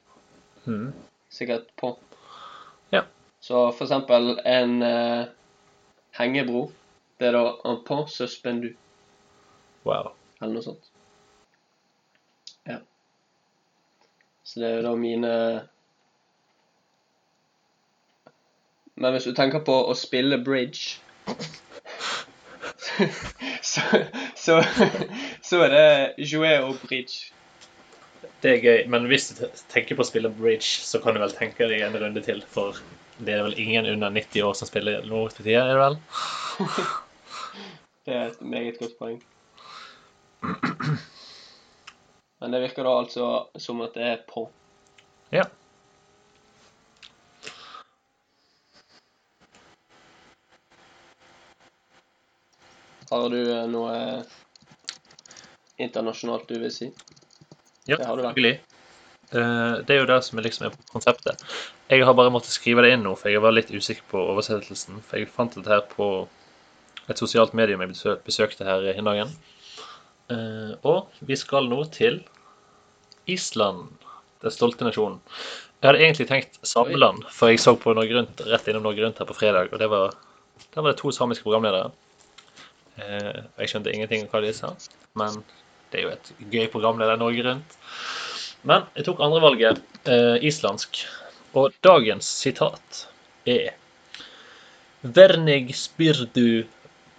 Mhm. 0.65 0.91
Sikkert 1.33 1.69
pont. 1.79 1.99
Ja. 2.91 3.05
Så 3.41 3.71
for 3.71 3.85
eksempel 3.87 4.35
en 4.45 4.81
uh, 4.83 5.25
hengebro. 6.19 6.67
Det 7.19 7.29
er 7.29 7.37
da 7.37 7.43
en 7.69 7.79
pont 7.87 8.09
suspendu, 8.11 8.73
Wow. 9.85 10.11
eller 10.41 10.53
noe 10.57 10.63
sånt. 10.65 10.89
Ja. 12.67 12.77
Så 14.53 14.59
det 14.61 14.67
er 14.69 14.75
jo 14.75 14.81
da 14.85 14.95
mine 14.95 15.29
Men 18.95 19.15
hvis 19.15 19.25
du 19.25 19.33
tenker 19.33 19.63
på 19.65 19.73
å 19.89 19.95
spille 19.97 20.37
bridge 20.45 20.99
så, 23.71 23.81
så, 24.37 24.59
så 25.41 25.61
er 25.65 25.71
det 25.73 26.27
jouer 26.29 26.67
og 26.67 26.77
bridge. 26.83 27.31
Det 28.43 28.51
er 28.51 28.59
gøy, 28.67 28.83
men 28.91 29.07
hvis 29.09 29.31
du 29.31 29.41
tenker 29.71 29.97
på 29.97 30.03
å 30.03 30.09
spille 30.11 30.29
bridge, 30.29 30.83
så 30.85 31.01
kan 31.01 31.15
du 31.15 31.23
vel 31.23 31.33
tenke 31.33 31.65
deg 31.71 31.81
en 31.87 31.97
runde 31.97 32.21
til, 32.21 32.43
for 32.53 32.77
det 33.23 33.33
er 33.37 33.47
vel 33.47 33.57
ingen 33.57 33.87
under 33.95 34.13
90 34.13 34.45
år 34.45 34.53
som 34.59 34.69
spiller 34.69 35.07
nå 35.09 35.23
for 35.31 35.41
tida, 35.47 35.63
er 35.63 35.73
det 35.73 35.81
vel? 35.81 35.97
Det 38.03 38.13
er 38.13 38.25
et 38.27 38.41
meget 38.43 38.77
godt 38.83 38.97
poeng. 38.99 39.19
Men 42.43 42.51
det 42.51 42.59
virker 42.59 42.83
da 42.83 42.93
altså 42.99 43.27
som 43.63 43.79
at 43.85 43.93
det 43.95 44.03
er 44.03 44.17
på. 44.27 44.41
Ja. 45.31 45.45
Har 53.09 53.29
du 53.29 53.39
eh, 53.53 53.65
noe 53.69 54.23
internasjonalt 55.81 56.47
du 56.49 56.57
vil 56.61 56.71
si? 56.73 56.89
Ja, 57.85 57.97
Det 57.97 58.05
har 58.07 58.17
du 58.17 58.23
vel. 58.23 58.29
selvfølgelig. 58.29 58.59
Eh, 59.33 59.73
Det 59.87 59.95
er 59.95 59.99
jo 60.01 60.09
det 60.09 60.19
som 60.23 60.39
er 60.39 60.47
liksom 60.47 60.67
er 60.67 60.77
konseptet. 60.91 61.43
Jeg 61.89 62.05
har 62.05 62.13
bare 62.17 62.31
måttet 62.33 62.55
skrive 62.55 62.81
det 62.85 62.93
inn 62.95 63.03
nå, 63.05 63.15
for 63.19 63.29
jeg 63.29 63.41
var 63.43 63.51
litt 63.55 63.71
usikker 63.73 64.03
på 64.11 64.21
oversettelsen. 64.33 65.01
For 65.03 65.19
jeg 65.19 65.29
fant 65.29 65.55
dette 65.57 65.69
her 65.69 65.83
på 65.89 66.27
et 67.09 67.19
sosialt 67.19 67.53
medium 67.53 67.81
jeg 67.83 68.19
besøkte 68.25 68.63
her 68.65 68.85
i 68.93 69.01
dagen. 69.01 69.33
Eh, 70.31 70.73
Og 70.83 71.09
vi 71.21 71.35
skal 71.35 71.67
nå 71.69 71.83
til 71.91 72.23
Island, 73.31 73.91
den 74.43 74.51
stolte 74.53 74.87
nasjonen. 74.87 75.19
Jeg 75.81 75.89
hadde 75.89 76.03
egentlig 76.05 76.27
tenkt 76.29 76.59
Sameland, 76.67 77.25
for 77.31 77.51
jeg 77.51 77.59
så 77.59 77.73
på 77.79 77.93
Norge 77.95 78.15
Rundt, 78.15 78.43
rett 78.47 78.67
innom 78.71 78.85
Norge 78.85 79.03
Rundt 79.03 79.19
her 79.19 79.27
på 79.27 79.35
fredag, 79.35 79.73
og 79.73 79.81
det 79.81 79.89
var, 79.91 80.15
der 80.71 80.81
var 80.81 80.93
det 80.93 80.99
to 81.01 81.11
samiske 81.11 81.43
programledere. 81.43 81.91
Eh, 82.97 83.41
Jeg 83.59 83.71
skjønte 83.71 83.91
ingenting 83.91 84.23
av 84.23 84.31
hva 84.31 84.43
de 84.45 84.53
sa, 84.55 84.71
men 85.19 85.41
det 85.91 85.99
er 85.99 86.07
jo 86.07 86.13
et 86.13 86.31
gøy 86.53 86.69
programleder 86.71 87.19
Norge 87.19 87.43
Rundt. 87.47 87.77
Men 88.63 88.87
jeg 88.95 89.09
tok 89.09 89.19
andrevalget, 89.25 89.81
eh, 90.07 90.37
islandsk, 90.47 91.03
og 91.53 91.75
dagens 91.83 92.25
sitat 92.25 93.07
er 93.45 93.73
Vernig 95.03 95.75
spyrdu 95.75 96.63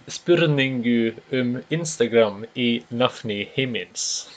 spurningu 0.09 1.13
um 1.31 1.61
Instagram 1.69 2.45
i 2.55 2.83
nafni 2.89 3.43
himins. 3.53 4.27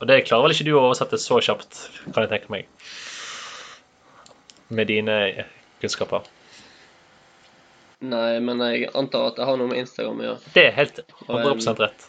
Og 0.00 0.08
det 0.10 0.24
klarer 0.26 0.44
vel 0.44 0.54
ikke 0.54 0.66
du 0.68 0.74
å 0.76 0.82
oversette 0.88 1.18
så 1.20 1.38
kjapt, 1.40 1.78
kan 2.12 2.26
jeg 2.26 2.32
tenke 2.32 2.52
meg. 2.52 2.66
Med 4.68 4.90
dine 4.90 5.16
kunnskaper. 5.80 6.26
Nei, 8.04 8.36
men 8.44 8.60
jeg 8.60 8.90
antar 8.98 9.30
at 9.30 9.38
det 9.38 9.46
har 9.48 9.56
noe 9.56 9.70
med 9.70 9.80
Instagram 9.80 10.20
å 10.20 10.26
gjøre. 10.26 10.52
Det 10.52 10.66
er 10.68 10.74
helt 10.76 11.00
100 11.30 11.80
rett. 11.80 12.08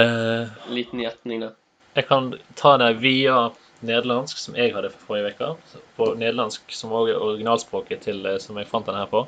Eh, 0.00 0.52
Liten 0.72 1.00
gjetning 1.00 1.46
da. 1.46 1.52
Jeg 1.96 2.08
kan 2.08 2.32
ta 2.56 2.76
det 2.80 2.90
via 3.00 3.50
nederlandsk, 3.84 4.38
som 4.38 4.56
jeg 4.56 4.72
hadde 4.76 4.92
forrige 5.06 5.32
uke. 5.32 5.80
På 5.96 6.12
nederlandsk, 6.16 6.72
som 6.76 6.92
også 6.92 7.14
er 7.14 7.24
originalspråket 7.24 8.04
til 8.04 8.20
eh, 8.28 8.38
som 8.40 8.60
jeg 8.60 8.68
fant 8.68 8.88
den 8.88 9.00
her 9.00 9.08
på. 9.10 9.24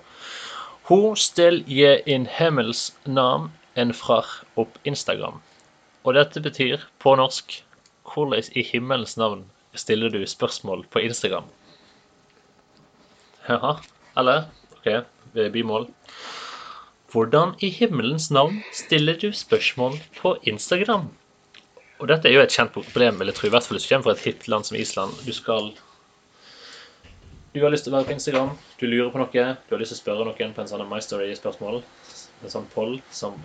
Ho 0.91 1.01
still 1.17 1.63
je 1.65 1.97
in 2.05 2.29
himmels 2.29 2.91
nam 3.09 3.51
en 3.81 3.93
frar 3.97 4.29
opp 4.61 4.77
Instagram? 4.85 5.41
Og 6.05 6.17
dette 6.19 6.41
betyr 6.45 6.85
på 7.01 7.15
norsk 7.17 7.63
Hvordan 8.05 8.51
i 8.53 8.63
himmelens 8.69 9.17
navn 9.17 9.47
stiller 9.75 10.13
du 10.13 10.21
spørsmål 10.29 10.85
på 10.93 11.01
Instagram? 11.01 11.47
Jaha. 13.49 13.79
Eller 14.21 14.45
OK, 14.77 14.91
bymål. 15.33 15.89
Hvordan 17.13 17.55
i 17.65 17.71
himmelens 17.73 18.31
navn 18.31 18.61
stiller 18.73 19.17
du 19.19 19.33
spørsmål 19.33 19.97
på 20.21 20.37
Instagram? 20.43 21.09
Og 21.99 22.09
dette 22.11 22.29
er 22.29 22.37
jo 22.37 22.45
et 22.45 22.53
kjent 22.53 22.73
problem, 22.75 23.19
vil 23.19 23.31
jeg 23.31 23.39
tro, 23.39 23.49
i 23.49 23.55
hvert 23.55 23.67
fall 23.67 23.79
hvis 23.79 23.89
du 23.89 23.95
kommer 23.95 24.11
fra 24.11 24.15
et 24.19 24.25
hipt 24.29 24.49
land 24.51 24.69
som 24.69 24.77
Island. 24.77 25.19
Du 25.25 25.33
skal 25.33 25.73
Du 27.55 27.63
har 27.63 27.71
lyst 27.71 27.87
til 27.87 27.95
å 27.95 27.97
være 27.97 28.09
på 28.09 28.17
Instagram, 28.19 28.57
du 28.81 28.89
lurer 28.91 29.13
på 29.15 29.21
noe, 29.23 29.31
du 29.31 29.75
har 29.75 29.81
lyst 29.81 29.95
til 29.95 30.01
å 30.01 30.03
spørre 30.03 30.25
noen 30.27 30.57
på 30.57 30.63
en 30.65 30.71
sånn 30.73 30.89
My 30.91 30.99
Story-spørsmål, 30.99 31.85
en 32.43 32.51
sånn 32.51 32.67
poll, 32.75 32.97
som 33.15 33.39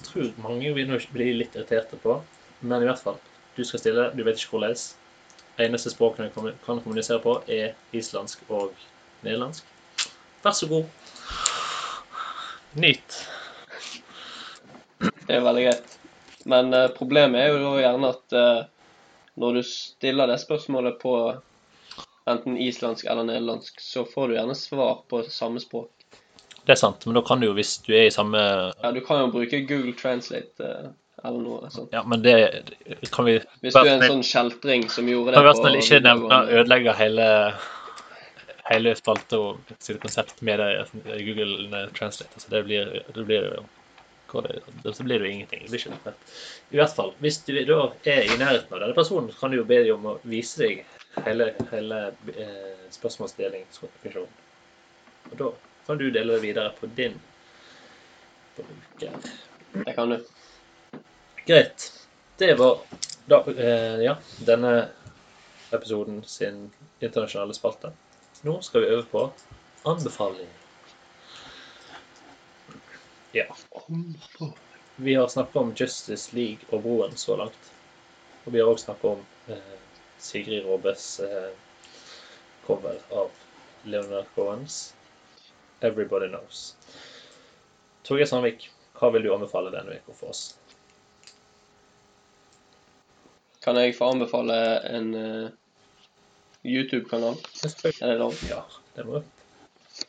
jeg 0.00 0.08
tror 0.08 0.32
mange 0.40 0.72
vil 0.74 0.92
bli 1.12 1.28
litt 1.36 1.56
irriterte 1.56 1.98
på. 2.00 2.16
Men 2.62 2.82
i 2.82 2.88
hvert 2.88 3.02
fall, 3.02 3.18
du 3.56 3.64
skal 3.66 3.82
stille, 3.82 4.08
du 4.16 4.22
vet 4.24 4.40
ikke 4.40 4.56
hvordan. 4.56 4.76
Eneste 5.60 5.92
språket 5.92 6.32
du 6.32 6.52
kan 6.64 6.80
kommunisere 6.80 7.20
på, 7.20 7.36
er 7.46 7.74
islandsk 7.92 8.46
og 8.48 8.72
nederlandsk. 9.22 9.66
Vær 10.42 10.56
så 10.56 10.68
god. 10.70 10.86
Nyt. 12.80 13.18
Det 15.02 15.36
er 15.36 15.44
veldig 15.44 15.64
greit. 15.66 15.98
Men 16.48 16.72
uh, 16.74 16.88
problemet 16.96 17.42
er 17.42 17.52
jo 17.52 17.60
da 17.62 17.72
gjerne 17.82 18.12
at 18.14 18.36
uh, 18.36 18.62
når 19.42 19.58
du 19.58 19.62
stiller 19.66 20.30
det 20.30 20.40
spørsmålet 20.42 20.96
på 21.02 21.14
enten 22.32 22.56
islandsk 22.56 23.06
eller 23.10 23.28
nederlandsk, 23.28 23.80
så 23.80 24.06
får 24.08 24.28
du 24.28 24.36
gjerne 24.38 24.56
svar 24.58 25.02
på 25.10 25.22
samme 25.28 25.60
språk. 25.62 26.01
Det 26.66 26.76
er 26.76 26.78
sant, 26.78 27.06
men 27.06 27.18
da 27.18 27.22
kan 27.26 27.42
du 27.42 27.48
jo, 27.48 27.54
hvis 27.58 27.76
du 27.82 27.92
er 27.94 28.06
i 28.06 28.14
samme 28.14 28.38
Ja, 28.38 28.92
du 28.94 29.00
kan 29.04 29.24
jo 29.24 29.30
bruke 29.34 29.62
Google 29.66 29.94
Translate 29.98 30.62
eh, 30.62 30.88
eller 31.22 31.42
noe 31.42 31.70
sånt. 31.70 31.92
Ja, 31.94 32.02
men 32.06 32.22
det 32.22 32.36
kan 33.14 33.26
vi 33.26 33.38
Hvis 33.62 33.74
du 33.74 33.82
er 33.82 33.96
en 33.96 34.08
sånn 34.08 34.24
kjeltring 34.26 34.88
som 34.90 35.10
gjorde 35.10 35.34
det 35.34 35.38
Kan 35.40 35.48
vi 35.48 35.54
snill 35.58 35.78
ikke 35.80 36.02
nevne 36.06 36.38
å 36.38 36.60
ødelegge 36.62 36.96
hele 36.98 37.28
hele 38.70 38.94
spalte 38.96 39.38
og 39.38 39.72
sitt 39.82 40.00
konsept 40.02 40.40
med 40.46 40.60
det 40.62 40.68
i 41.18 41.24
Google 41.26 41.86
Translate. 41.96 42.30
Altså 42.36 42.52
det 42.52 42.62
blir 42.68 42.92
det 43.14 43.24
blir 43.26 43.48
jo 43.48 43.62
det, 44.42 44.94
Så 44.94 45.04
blir 45.04 45.18
det 45.18 45.26
jo 45.28 45.32
ingenting. 45.32 45.64
Det 45.64 45.70
blir 45.70 45.82
ikke 45.82 45.92
noe. 45.92 46.14
I 46.72 46.78
hvert 46.80 46.94
fall, 46.96 47.10
hvis 47.20 47.42
du 47.44 47.52
da 47.68 47.80
er 48.08 48.22
i 48.24 48.38
nærheten 48.38 48.72
av 48.72 48.80
denne 48.80 48.96
personen, 48.96 49.28
så 49.32 49.42
kan 49.42 49.52
du 49.52 49.58
jo 49.58 49.66
be 49.68 49.82
dem 49.84 49.98
om 49.98 50.14
å 50.14 50.20
vise 50.24 50.62
deg 50.62 51.26
hele, 51.26 51.50
hele 51.72 51.98
eh, 52.32 52.86
spørsmålsdelingsfunksjonen. 52.94 54.40
Og 55.32 55.36
da 55.42 55.50
kan 55.86 55.98
du 55.98 56.10
dele 56.10 56.32
det 56.32 56.40
videre 56.40 56.72
på 56.80 56.86
din 56.86 57.20
bruker. 58.56 59.12
Det 59.72 59.92
kan 59.92 60.08
du. 60.08 60.24
Greit. 61.46 62.08
Det 62.36 62.54
var 62.54 62.78
da, 63.26 63.44
eh, 63.50 63.96
ja, 64.02 64.16
denne 64.38 64.88
episoden 65.70 66.24
sin 66.24 66.70
internasjonale 67.00 67.54
spalte. 67.54 67.92
Nå 68.42 68.60
skal 68.62 68.80
vi 68.80 68.86
øve 68.86 69.02
på 69.02 69.30
anbefaling. 69.82 70.48
Ja. 73.32 73.46
Vi 74.96 75.14
har 75.14 75.28
snakket 75.28 75.56
om 75.56 75.74
Justice 75.76 76.36
League 76.36 76.68
og 76.68 76.82
Broen 76.82 77.16
så 77.16 77.36
langt. 77.36 77.72
Og 78.44 78.52
vi 78.52 78.60
har 78.60 78.66
også 78.66 78.84
snakket 78.84 79.04
om 79.04 79.24
eh, 79.48 79.78
Sigrid 80.18 80.64
Råbes 80.64 81.20
eh, 81.20 81.52
cover 82.66 82.98
av 83.10 83.30
Leonard 83.82 84.26
Cohens 84.34 84.94
'Everybody 85.82 86.28
Knows'. 86.30 86.74
Torgeir 88.06 88.26
Sandvik, 88.26 88.70
hva 88.98 89.10
vil 89.14 89.26
du 89.26 89.32
anbefale 89.34 89.70
denne 89.74 89.98
uka 89.98 90.14
for 90.14 90.30
oss? 90.30 90.42
Kan 93.62 93.78
jeg 93.78 93.94
få 93.94 94.10
anbefale 94.10 94.56
en 94.90 95.12
uh, 95.14 95.50
YouTube-kanal? 96.66 97.38
Er 97.66 98.08
det 98.08 98.18
lov? 98.18 98.34
Ja, 98.50 98.64
det 98.96 99.06
må 99.06 99.20
du. 99.20 99.28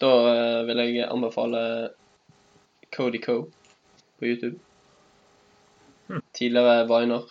Da 0.02 0.10
uh, 0.10 0.66
vil 0.66 0.82
jeg 0.82 1.06
anbefale 1.06 1.62
Cody 2.94 3.22
Co 3.22 3.44
på 4.20 4.26
YouTube. 4.26 4.58
Hmm. 6.08 6.22
Tidligere 6.34 6.88
Viner. 6.90 7.30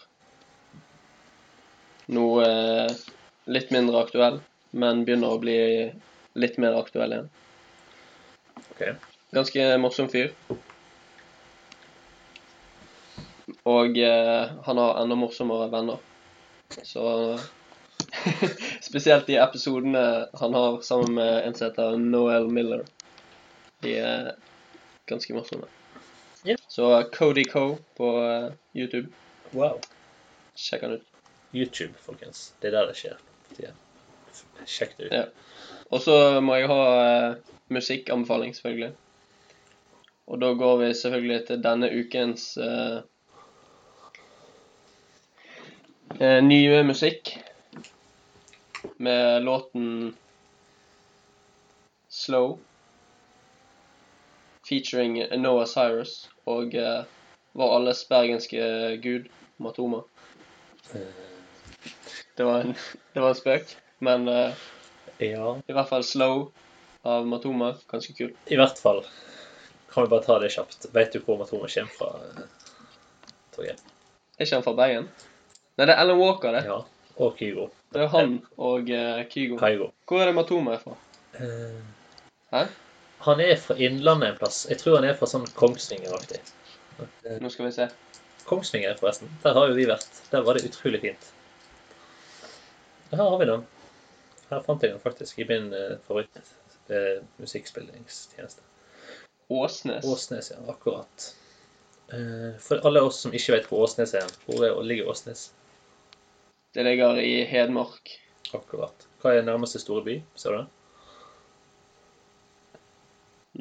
Nå 2.07 2.27
uh, 2.43 2.91
litt 3.51 3.75
mindre 3.75 4.03
aktuell, 4.07 4.43
men 4.71 5.03
begynner 5.07 5.35
å 5.35 5.43
bli 5.43 5.59
litt 6.39 6.59
mer 6.63 6.79
aktuell 6.79 7.15
igjen. 7.19 7.31
Ok. 8.73 8.95
Ganske 9.37 9.65
morsom 9.79 10.09
fyr. 10.09 10.33
Og 13.69 13.99
eh, 13.99 14.53
han 14.65 14.81
har 14.81 15.03
enda 15.03 15.17
morsommere 15.17 15.69
venner. 15.73 16.01
Så 16.83 17.05
Spesielt 18.89 19.29
de 19.29 19.37
episodene 19.37 20.29
han 20.41 20.55
har 20.55 20.81
sammen 20.81 21.15
med 21.15 21.47
en 21.47 21.55
som 21.55 21.69
heter 21.69 21.97
Noel 22.01 22.49
Miller. 22.49 22.85
De 23.85 23.95
er 24.01 24.33
ganske 25.07 25.37
morsomme. 25.37 25.69
Yeah. 26.45 26.59
Så 26.69 27.05
Cody 27.13 27.45
Co 27.45 27.79
på 27.97 28.11
eh, 28.25 28.53
YouTube. 28.75 29.13
Wow. 29.51 29.81
Sjekk 30.57 30.83
han 30.83 30.93
ut. 30.93 31.07
YouTube, 31.53 31.93
folkens. 32.01 32.55
Det 32.61 32.73
er 32.73 32.79
der 32.79 32.89
det 32.89 32.97
skjer. 32.97 33.21
Sjekk 34.65 34.97
det 34.97 35.11
ut. 35.11 35.13
Ja. 35.13 35.25
Og 35.93 36.01
så 36.01 36.17
må 36.41 36.57
jeg 36.57 36.71
ha 36.73 36.83
eh, 37.05 37.53
musikkanbefaling, 37.73 38.55
selvfølgelig. 38.57 38.93
Og 40.27 40.41
da 40.41 40.53
går 40.55 40.77
vi 40.77 40.95
selvfølgelig 40.95 41.47
til 41.47 41.63
denne 41.65 41.89
ukens 41.99 42.57
eh, 42.57 42.99
eh, 46.21 46.41
nye 46.45 46.83
musikk. 46.83 47.39
Med 48.97 49.43
låten 49.43 50.17
'Slow'. 52.11 52.59
Featuring 54.69 55.19
Noah 55.41 55.67
Cyrus 55.67 56.31
og 56.47 56.75
eh, 56.75 57.05
vår 57.53 57.77
alles 57.77 58.05
bergenske 58.09 58.63
gud, 59.03 59.29
Matoma. 59.59 60.01
Det 62.37 62.45
var 62.45 62.61
en, 62.61 62.75
det 63.15 63.23
var 63.23 63.29
en 63.29 63.35
spøk, 63.35 63.77
men 63.99 64.29
eh, 64.29 64.55
ja. 65.19 65.57
i 65.69 65.73
hvert 65.73 65.89
fall 65.89 66.03
'Slow' 66.03 66.51
av 67.03 67.27
Matoma. 67.27 67.75
Ganske 67.91 68.15
kult. 68.17 68.37
I 68.47 68.59
hvert 68.61 68.79
fall 68.79 69.03
kan 69.93 70.07
vi 70.07 70.13
bare 70.13 70.25
ta 70.25 70.39
det 70.39 70.53
kjapt. 70.55 70.87
Vet 70.95 71.13
du 71.13 71.21
hvor 71.21 71.39
Matoma 71.41 71.69
kommer 71.69 71.97
fra? 71.99 72.13
Torgeir? 73.57 73.81
Er 74.39 74.47
ikke 74.47 74.59
han 74.59 74.67
fra 74.67 74.77
Bergen? 74.77 75.11
Nei, 75.77 75.87
det 75.87 75.93
er 75.93 76.01
Alan 76.01 76.21
Walker, 76.21 76.55
det. 76.57 76.65
Ja. 76.69 76.79
Og 77.21 77.37
Kygo. 77.37 77.69
Det 77.93 78.07
er 78.07 78.13
han 78.13 78.39
og 78.57 78.89
uh, 78.89 79.21
Kygo. 79.29 79.59
Kygo. 79.61 79.91
Hvor 80.09 80.23
er 80.23 80.31
det 80.31 80.37
Matoma 80.39 80.77
er 80.77 80.81
fra? 80.85 80.97
Uh, 81.37 81.83
Hæ? 82.53 82.65
han 83.23 83.41
er 83.41 83.57
fra 83.57 83.77
Innlandet 83.79 84.33
en 84.33 84.39
plass. 84.41 84.65
Jeg 84.71 84.81
tror 84.81 84.99
han 84.99 85.07
er 85.07 85.19
fra 85.19 85.29
sånn 85.31 85.45
Kongsvinger-aktig. 85.59 86.41
Eh, 87.03 87.37
Nå 87.43 87.51
skal 87.53 87.69
vi 87.69 87.75
se. 87.77 87.87
Kongsvinger, 88.49 88.97
forresten. 88.99 89.31
Der 89.45 89.55
har 89.55 89.71
jo 89.71 89.77
vi 89.77 89.87
vært. 89.87 90.09
Der 90.33 90.43
var 90.47 90.59
det 90.59 90.67
utrolig 90.67 91.03
fint. 91.05 91.29
Her 93.13 93.23
har 93.23 93.39
vi 93.39 93.47
den. 93.53 93.63
Her 94.51 94.65
fant 94.67 94.83
jeg 94.83 94.97
den 94.97 95.05
faktisk 95.05 95.39
i 95.39 95.47
min 95.49 95.71
uh, 95.71 96.01
favoritt 96.09 96.41
eh, 96.89 97.23
musikkspillingstjeneste. 97.37 98.63
Åsnes. 99.53 100.05
Åsnes, 100.05 100.51
ja. 100.51 100.73
Akkurat. 100.73 101.37
Eh, 102.13 102.59
for 102.61 102.87
alle 102.87 103.01
oss 103.01 103.21
som 103.21 103.35
ikke 103.35 103.57
vet 103.57 103.69
hvor 103.71 103.87
Åsnes 103.87 104.15
er, 104.19 104.29
hvor 104.47 104.65
er, 104.67 104.79
ligger 104.87 105.11
Åsnes? 105.13 105.51
Det 106.73 106.85
ligger 106.85 107.21
i 107.21 107.45
Hedmark. 107.45 108.19
Akkurat. 108.53 109.07
Hva 109.23 109.37
er 109.37 109.45
nærmeste 109.47 109.81
store 109.81 110.05
by? 110.07 110.19
Ser 110.37 110.57
du 110.57 110.63
det? 110.63 110.69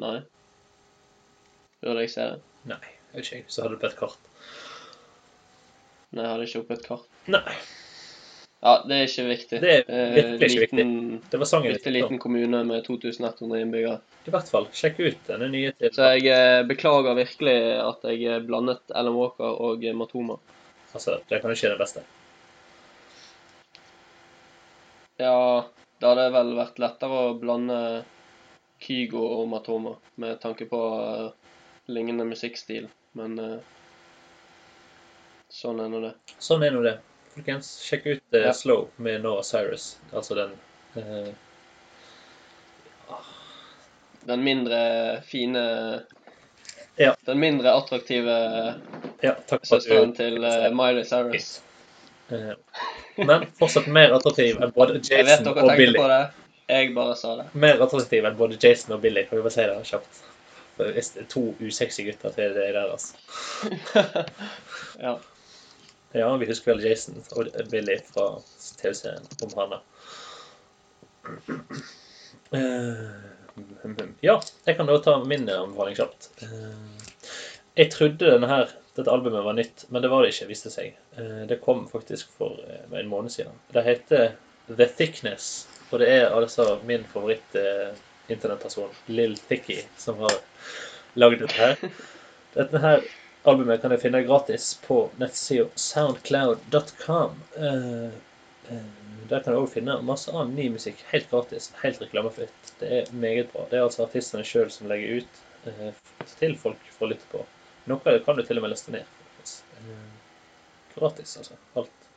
Nei. 0.02 0.18
Burde 1.82 2.04
jeg 2.06 2.12
se 2.14 2.26
det? 2.32 2.42
Nei, 2.70 2.80
jeg 3.12 3.18
vet 3.18 3.32
ikke. 3.32 3.52
Så 3.52 3.64
hadde 3.64 3.76
du 3.76 3.82
på 3.82 3.90
et 3.90 3.98
kart. 3.98 4.28
Nei, 6.12 6.24
jeg 6.24 6.30
hadde 6.32 6.48
ikke 6.48 6.62
oppe 6.64 6.76
et 6.78 6.86
kart. 6.86 7.08
Nei. 7.32 7.56
Ja, 8.62 8.76
det 8.86 8.94
er 8.94 9.08
ikke 9.08 9.24
viktig. 9.26 9.58
Det 9.58 9.70
er 9.74 9.88
Eh, 9.90 10.12
virkelig 10.38 10.50
ikke 10.52 10.76
viktig. 10.78 10.84
Det 11.32 11.38
var 11.42 11.48
sangen 11.50 11.72
Bitte 11.74 11.90
liten 11.90 12.18
kommune 12.22 12.60
med 12.64 12.84
2100 12.86 13.58
innbyggere. 13.60 13.96
I 14.22 14.30
hvert 14.30 14.52
fall. 14.54 14.68
Sjekk 14.70 15.00
ut 15.02 15.24
denne 15.26 15.48
nye 15.50 15.72
til 15.74 15.90
Så 15.96 16.12
jeg 16.14 16.30
eh, 16.30 16.62
beklager 16.68 17.18
virkelig 17.18 17.56
at 17.82 18.06
jeg 18.06 18.22
eh, 18.30 18.38
blandet 18.46 18.94
Alan 18.94 19.18
Walker 19.18 19.58
og 19.66 19.82
eh, 19.82 19.96
Matoma. 19.98 20.38
Altså, 20.94 21.18
det 21.28 21.42
kan 21.42 21.50
jo 21.50 21.58
ikke 21.58 21.72
det 21.74 21.80
beste. 21.82 22.06
Ja, 25.18 25.66
det 25.98 26.08
hadde 26.12 26.30
vel 26.38 26.54
vært 26.62 26.78
lettere 26.82 27.26
å 27.32 27.36
blande 27.38 27.76
Kygo 28.82 29.26
og 29.40 29.48
Matoma 29.50 29.96
med 30.22 30.38
tanke 30.42 30.70
på 30.70 30.80
eh, 31.02 31.30
lignende 31.90 32.30
musikkstil, 32.30 32.86
men 33.18 33.38
eh, 33.42 33.58
sånn 35.50 35.82
er 35.82 35.90
nå 35.90 36.06
det. 36.06 36.18
Sånn 36.38 36.62
er 36.62 36.74
nå 36.74 36.86
det. 36.86 37.00
Folkens, 37.34 37.70
sjekk 37.80 38.06
ut 38.06 38.22
uh, 38.36 38.40
Ja. 38.40 38.52
Slow 38.52 38.88
med 38.96 39.22
Noah 39.24 39.42
Cyrus. 39.46 39.96
Altså 40.12 40.34
den 40.36 40.52
uh, 40.96 41.28
Den 44.28 44.44
mindre 44.44 44.80
fine 45.26 45.62
Ja. 47.00 47.14
Den 47.26 47.40
mindre 47.40 47.72
attraktive 47.72 48.34
Ja, 49.22 49.34
søsteren 49.62 50.12
til 50.16 50.44
uh, 50.44 50.68
Miley 50.76 51.04
Cyrus. 51.08 51.62
Uh, 52.32 52.52
Men 53.16 53.46
fortsatt 53.58 53.88
mer 53.92 54.12
attraktiv 54.16 54.60
enn 54.62 54.72
både 54.76 55.00
Jason 55.00 55.16
Jeg 55.18 55.26
vet 55.28 55.42
dere 55.44 55.52
og 55.52 55.66
tenkte 55.66 55.80
Billy. 55.80 55.98
på 55.98 56.06
det. 56.12 56.20
Jeg 56.72 56.92
bare 56.96 57.16
sa 57.18 57.34
det. 57.40 57.48
Mer 57.52 57.82
attraktiv 57.84 58.24
enn 58.28 58.36
både 58.38 58.56
Jason 58.62 58.94
og 58.96 59.02
Billy, 59.02 59.26
kan 59.28 59.36
vi 59.40 59.42
bare 59.44 59.56
si 59.56 59.66
det 59.68 59.80
kjapt. 59.90 60.22
To 61.34 61.42
usexy 61.60 62.06
gutter 62.06 62.32
til 62.32 62.54
det 62.56 62.70
der, 62.72 62.86
altså. 62.94 63.16
ja. 65.06 65.16
Ja, 66.12 66.28
vi 66.36 66.46
husker 66.46 66.74
vel 66.74 66.84
Jason 66.84 67.22
og 67.38 67.48
Billy 67.72 67.96
fra 68.12 68.26
TV-serien 68.80 69.24
om 69.46 69.54
Hanna. 69.56 69.78
Eh, 72.52 73.12
Ja, 74.24 74.38
jeg 74.66 74.76
kan 74.78 74.88
da 74.88 74.96
ta 75.04 75.18
min 75.28 75.48
anbefaling 75.48 75.96
kjapt. 75.98 76.30
Eh, 76.42 77.08
Jeg 77.76 77.90
trodde 77.92 78.28
denne 78.34 78.48
her, 78.48 78.68
dette 78.96 79.08
albumet 79.12 79.44
var 79.44 79.56
nytt, 79.56 79.86
men 79.88 80.02
det 80.04 80.10
var 80.12 80.22
det 80.22 80.32
ikke, 80.34 80.48
viste 80.50 80.70
seg. 80.72 80.94
Eh, 81.16 81.46
Det 81.48 81.60
kom 81.64 81.86
faktisk 81.88 82.28
for 82.38 82.58
en 82.92 83.08
måned 83.08 83.30
siden. 83.32 83.52
Det 83.72 83.84
heter 83.84 84.34
The 84.68 84.86
Thickness, 84.86 85.66
og 85.90 86.00
det 86.00 86.08
er 86.08 86.28
altså 86.36 86.78
min 86.84 87.04
favoritt 87.12 87.56
eh, 87.56 87.92
internettperson, 88.28 88.92
Lill 89.08 89.36
Thicky, 89.48 89.82
som 89.96 90.18
har 90.20 90.36
laget 91.16 91.40
dette 91.40 91.54
her. 91.56 91.76
Dette 92.54 92.78
her 92.78 93.00
albumet 93.48 93.82
kan 93.82 93.92
jeg 93.94 94.02
finne 94.04 94.22
gratis 94.26 94.72
på 94.84 95.04
nettsida 95.20 95.68
soundcloud.com. 95.74 97.38
Eh, 97.56 98.04
eh, 98.70 98.84
der 99.30 99.42
kan 99.42 99.54
du 99.54 99.62
òg 99.62 99.70
finne 99.72 99.98
masse 100.06 100.32
annen 100.32 100.54
ny 100.58 100.68
musikk 100.74 101.00
helt 101.10 101.30
gratis, 101.30 101.70
helt 101.82 102.02
reklamefritt. 102.02 102.74
Det 102.80 102.92
er 103.00 103.10
meget 103.14 103.50
bra. 103.54 103.66
Det 103.70 103.80
er 103.80 103.86
altså 103.86 104.06
artistene 104.06 104.46
sjøl 104.46 104.70
som 104.74 104.90
legger 104.90 105.22
ut 105.22 105.42
eh, 105.70 105.90
til 106.38 106.56
folk 106.60 106.86
for 106.94 107.08
å 107.08 107.12
lytte 107.14 107.28
på. 107.32 107.42
Noe 107.90 108.18
kan 108.22 108.38
du 108.38 108.44
til 108.46 108.60
og 108.60 108.66
med 108.66 108.74
laste 108.74 108.94
ned. 108.94 109.18
gratis, 110.94 111.36
altså. 111.40 111.56
Alt. 111.80 112.08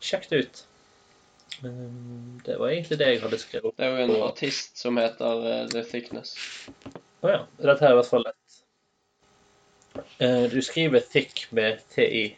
Sjekk 0.00 0.28
det 0.30 0.44
ut. 0.44 0.64
Det 1.60 2.54
var 2.56 2.70
egentlig 2.70 2.96
det 3.00 3.08
jeg 3.10 3.20
hadde 3.20 3.40
skrevet 3.42 3.68
opp. 3.68 3.76
Det 3.76 3.84
er 3.84 3.98
jo 3.98 4.04
en 4.06 4.22
artist 4.24 4.78
som 4.80 4.96
heter 4.96 5.66
The 5.74 5.82
Thickness. 5.84 6.36
Å 7.20 7.34
ja. 7.34 7.40
Dette 7.60 7.84
er 7.84 7.92
i 7.92 7.98
hvert 7.98 8.08
fall 8.08 8.24
lett. 8.24 8.39
Eh, 10.18 10.42
du 10.50 10.62
skriver 10.62 11.00
thick 11.00 11.46
med 11.50 11.80
TI. 11.94 12.36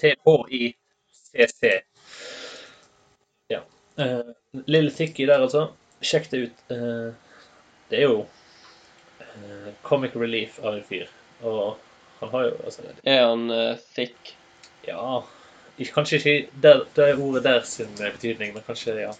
T-H-I-C-C. 0.00 1.80
Ja. 3.48 3.60
Uh, 3.98 4.34
Lille 4.66 4.90
Thicky 4.90 5.26
der, 5.26 5.40
altså. 5.42 5.68
Sjekk 6.04 6.30
det 6.30 6.38
ut. 6.46 6.64
Eh, 6.70 7.12
det 7.90 7.98
er 8.00 8.08
jo 8.08 8.26
eh, 9.20 9.70
comic 9.82 10.16
relief 10.16 10.58
av 10.62 10.76
en 10.76 10.84
fyr. 10.84 11.08
Og 11.42 11.76
han 12.20 12.32
har 12.32 12.48
jo 12.48 12.56
altså, 12.64 12.84
Er 13.04 13.26
han 13.26 13.50
uh, 13.50 13.78
thick? 13.96 14.34
Ja 14.86 15.22
Kanskje 15.94 16.20
ikke 16.20 16.60
det, 16.62 16.74
det 16.94 17.08
ordet 17.18 17.42
der 17.44 17.64
sin 17.66 17.90
betydning, 17.98 18.52
men 18.54 18.62
kanskje 18.62 18.94
ja, 19.00 19.10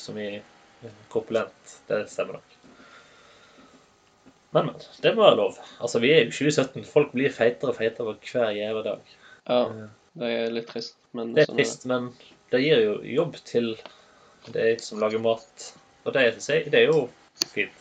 som 0.00 0.16
i 0.18 0.38
eh, 0.38 0.94
korpulent. 1.12 1.74
Det 1.88 2.06
stemmer 2.08 2.38
nok. 2.38 2.51
Men, 4.52 4.68
men. 4.68 4.86
Det 5.02 5.14
må 5.16 5.24
være 5.24 5.40
lov. 5.40 5.58
Altså, 5.80 6.00
Vi 6.02 6.12
er 6.12 6.26
jo 6.26 6.36
2017. 6.36 6.84
Folk 6.84 7.12
blir 7.16 7.32
feitere 7.32 7.72
og 7.72 7.78
feitere 7.78 8.16
hver 8.20 8.56
jævla 8.56 8.82
dag. 8.90 9.12
Ja, 9.48 9.62
Eh, 9.72 9.84
det 10.20 10.30
er 10.30 10.50
litt 10.52 10.68
trist, 10.68 10.96
men 11.16 11.32
Det 11.34 11.44
er 11.44 11.50
sånn 11.50 11.60
trist, 11.60 11.86
men 11.88 12.10
det 12.52 12.60
gir 12.62 12.82
jo 12.84 12.96
jobb 13.08 13.38
til 13.48 13.72
de 14.52 14.66
som 14.82 15.00
lager 15.00 15.22
mat. 15.24 15.70
Og 16.04 16.12
det, 16.16 16.26
det 16.44 16.82
er 16.82 16.90
jo 16.90 17.06
fint. 17.54 17.78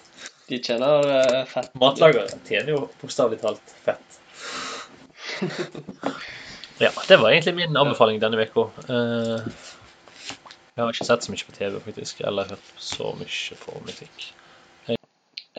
De 0.48 0.60
tjener 0.60 1.08
uh, 1.08 1.42
fett. 1.48 1.72
Matlagere 1.80 2.28
tjener 2.48 2.74
jo 2.74 2.82
bokstavelig 3.02 3.42
talt 3.44 3.76
fett. 3.86 4.20
Ja, 6.82 6.90
det 7.06 7.20
var 7.22 7.30
egentlig 7.30 7.54
min 7.60 7.78
anbefaling 7.78 8.18
denne 8.24 8.42
uka. 8.42 8.64
Uh, 8.88 9.44
jeg 10.74 10.82
har 10.82 10.90
ikke 10.90 11.06
sett 11.06 11.28
så 11.28 11.34
mye 11.34 11.46
på 11.46 11.54
TV, 11.54 11.76
faktisk, 11.84 12.24
eller 12.26 12.48
hørt 12.50 12.72
så 12.82 13.12
mye 13.20 13.58
på 13.62 13.82
musikk. 13.86 14.32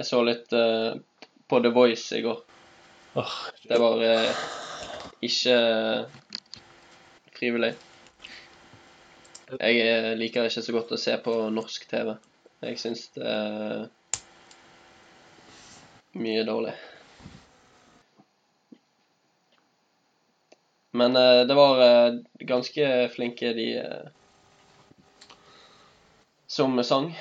Jeg 0.02 0.08
så 0.08 0.18
litt 0.26 0.50
uh, 0.50 0.98
på 1.46 1.62
The 1.62 1.70
Voice 1.70 2.18
i 2.18 2.24
går. 2.24 2.42
Åh, 3.22 3.34
Det 3.70 3.78
var 3.78 4.02
uh, 4.02 4.42
ikke 5.22 5.56
frivillig. 7.36 7.72
Jeg 9.60 9.80
eh, 9.84 10.12
liker 10.16 10.46
ikke 10.48 10.62
så 10.64 10.72
godt 10.74 10.94
å 10.96 11.00
se 11.00 11.14
på 11.22 11.32
norsk 11.52 11.84
TV. 11.90 12.14
Jeg 12.64 12.78
syns 12.80 13.04
det 13.14 13.26
er 13.28 13.82
mye 16.22 16.44
dårlig. 16.48 16.72
Men 20.96 21.16
eh, 21.16 21.42
det 21.48 21.56
var 21.58 21.82
eh, 21.86 22.20
ganske 22.48 22.88
flinke 23.12 23.52
de 23.56 23.68
eh, 23.82 24.08
som 26.46 26.82
sang. 26.84 27.12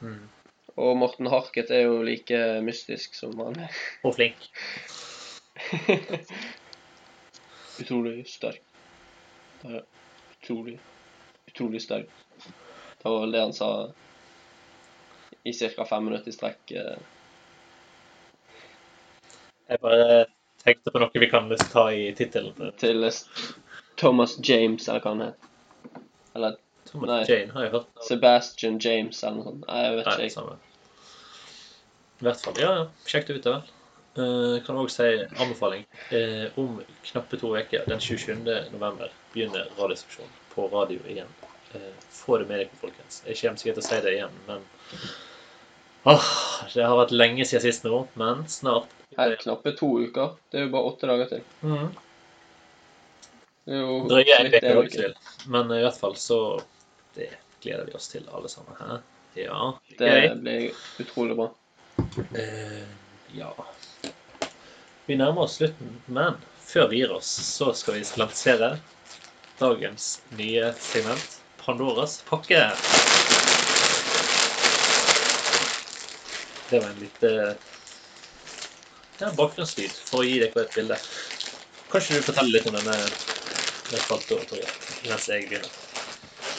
mm. 0.00 0.31
Og 0.80 0.96
Morten 0.96 1.28
Harket 1.28 1.70
er 1.70 1.84
jo 1.84 1.98
like 2.06 2.38
mystisk 2.64 3.14
som 3.18 3.34
han 3.42 3.58
er. 3.66 3.80
Og 4.06 4.14
flink. 4.16 4.46
Utrolig 7.80 8.22
sterk. 8.28 8.62
Utrolig, 10.42 10.78
utrolig 11.48 11.82
sterk. 11.82 12.08
Det 13.02 13.08
var 13.10 13.20
vel 13.20 13.34
det 13.34 13.40
han 13.44 13.52
sa 13.56 13.70
i 15.42 15.52
ca. 15.52 15.84
fem 15.84 16.04
minutter 16.04 16.30
i 16.30 16.34
strekk. 16.34 16.72
eh, 16.72 16.98
Jeg 19.68 19.80
bare 19.82 20.24
tenkte 20.64 20.92
på 20.94 21.02
noe 21.02 21.22
vi 21.22 21.30
kan 21.30 21.50
ta 21.72 21.88
i 21.92 22.12
tittelen. 22.14 22.72
til 22.78 23.08
Thomas 23.96 24.38
James, 24.42 24.88
eller 24.88 25.00
hva 25.02 25.14
han 25.14 25.26
het. 25.28 25.51
Thomas 26.92 27.08
Nei. 27.08 27.22
Jane 27.28 27.54
har 27.54 27.66
jeg 27.66 27.72
hørt. 27.72 27.92
Sebastian 28.04 28.78
James, 28.84 29.22
eller 29.24 29.38
noe 29.38 29.46
sånt. 29.48 29.62
Nei, 29.68 29.78
jeg 29.86 29.94
vet 29.98 30.10
Nei, 30.10 30.16
ikke. 30.26 30.34
samme. 30.34 30.56
I 32.20 32.26
hvert 32.26 32.42
fall. 32.44 32.58
Ja, 32.60 32.72
ja. 32.78 32.82
Sjekk 33.08 33.30
det 33.30 33.38
ut, 33.38 33.46
da 33.46 33.54
vel. 33.56 33.70
Uh, 34.12 34.58
kan 34.66 34.76
også 34.76 35.06
si 35.06 35.40
anbefaling. 35.40 35.86
Uh, 36.12 36.58
om 36.60 36.76
knappe 37.08 37.40
to 37.40 37.54
uker, 37.56 37.86
den 37.88 38.00
27. 38.00 38.44
november, 38.74 39.08
begynner 39.32 39.70
Radioseksjonen 39.78 40.34
på 40.52 40.68
radio 40.74 41.00
igjen. 41.08 41.30
Uh, 41.72 41.88
få 42.12 42.42
det 42.42 42.50
med 42.50 42.60
dere, 42.60 42.80
folkens. 42.82 43.22
Jeg 43.24 43.40
kommer 43.40 43.62
sikkert 43.62 43.80
til 43.80 43.86
å 43.86 43.88
si 43.88 44.00
det 44.04 44.16
igjen, 44.18 44.40
men 44.50 44.66
Åh, 46.02 46.30
Det 46.74 46.82
har 46.82 46.98
vært 46.98 47.14
lenge 47.14 47.46
siden 47.46 47.62
sist 47.64 47.84
nå, 47.86 48.04
men 48.18 48.44
snart. 48.50 48.90
Her, 49.16 49.32
knappe 49.40 49.72
to 49.78 49.88
uker. 50.02 50.34
Det 50.50 50.60
er 50.60 50.66
jo 50.66 50.72
bare 50.74 50.90
åtte 50.90 51.08
dager 51.08 51.30
til. 51.30 51.42
Mm. 51.62 51.88
Det 53.64 53.76
er 53.76 53.82
jo 53.84 53.98
Drøye 54.10 54.38
en 54.40 54.78
uke 54.82 54.92
til. 54.92 55.16
Men 55.52 55.70
i 55.72 55.82
hvert 55.84 55.98
fall 56.00 56.16
så 56.18 56.38
Det 57.14 57.28
gleder 57.62 57.84
vi 57.84 57.92
oss 57.92 58.08
til, 58.08 58.28
alle 58.32 58.48
sammen. 58.48 58.76
Hæ? 58.78 58.98
Ja. 59.34 59.78
Det 59.98 60.36
blir 60.40 60.70
utrolig 60.98 61.36
bra. 61.36 61.50
Eh, 62.34 62.82
ja 63.32 63.54
Vi 65.06 65.16
nærmer 65.16 65.42
oss 65.42 65.56
slutten, 65.56 66.00
men 66.06 66.36
før 66.60 66.88
vi 66.88 67.02
gir 67.02 67.12
oss, 67.12 67.28
så 67.28 67.72
skal 67.74 67.98
vi 67.98 68.04
lansere 68.16 68.76
dagens 69.58 70.20
nye 70.38 70.72
segment, 70.80 71.38
Pandoras 71.62 72.22
pakke. 72.28 72.62
Det 76.70 76.80
var 76.80 76.88
en 76.88 77.02
lite 77.02 77.32
ja, 79.20 79.30
bakgrunnslyd 79.36 79.92
for 79.92 80.22
å 80.22 80.26
gi 80.26 80.40
dere 80.42 80.64
et 80.64 80.74
bilde. 80.76 80.98
Kanskje 81.92 82.18
du 82.18 82.26
forteller 82.26 82.56
litt 82.56 82.68
om 82.70 82.78
denne 82.80 82.98
den 83.92 84.00
spalta, 84.00 84.40
Torgeir, 84.48 84.76
mens 85.04 85.28
jeg 85.28 85.48
begynner 85.50 85.81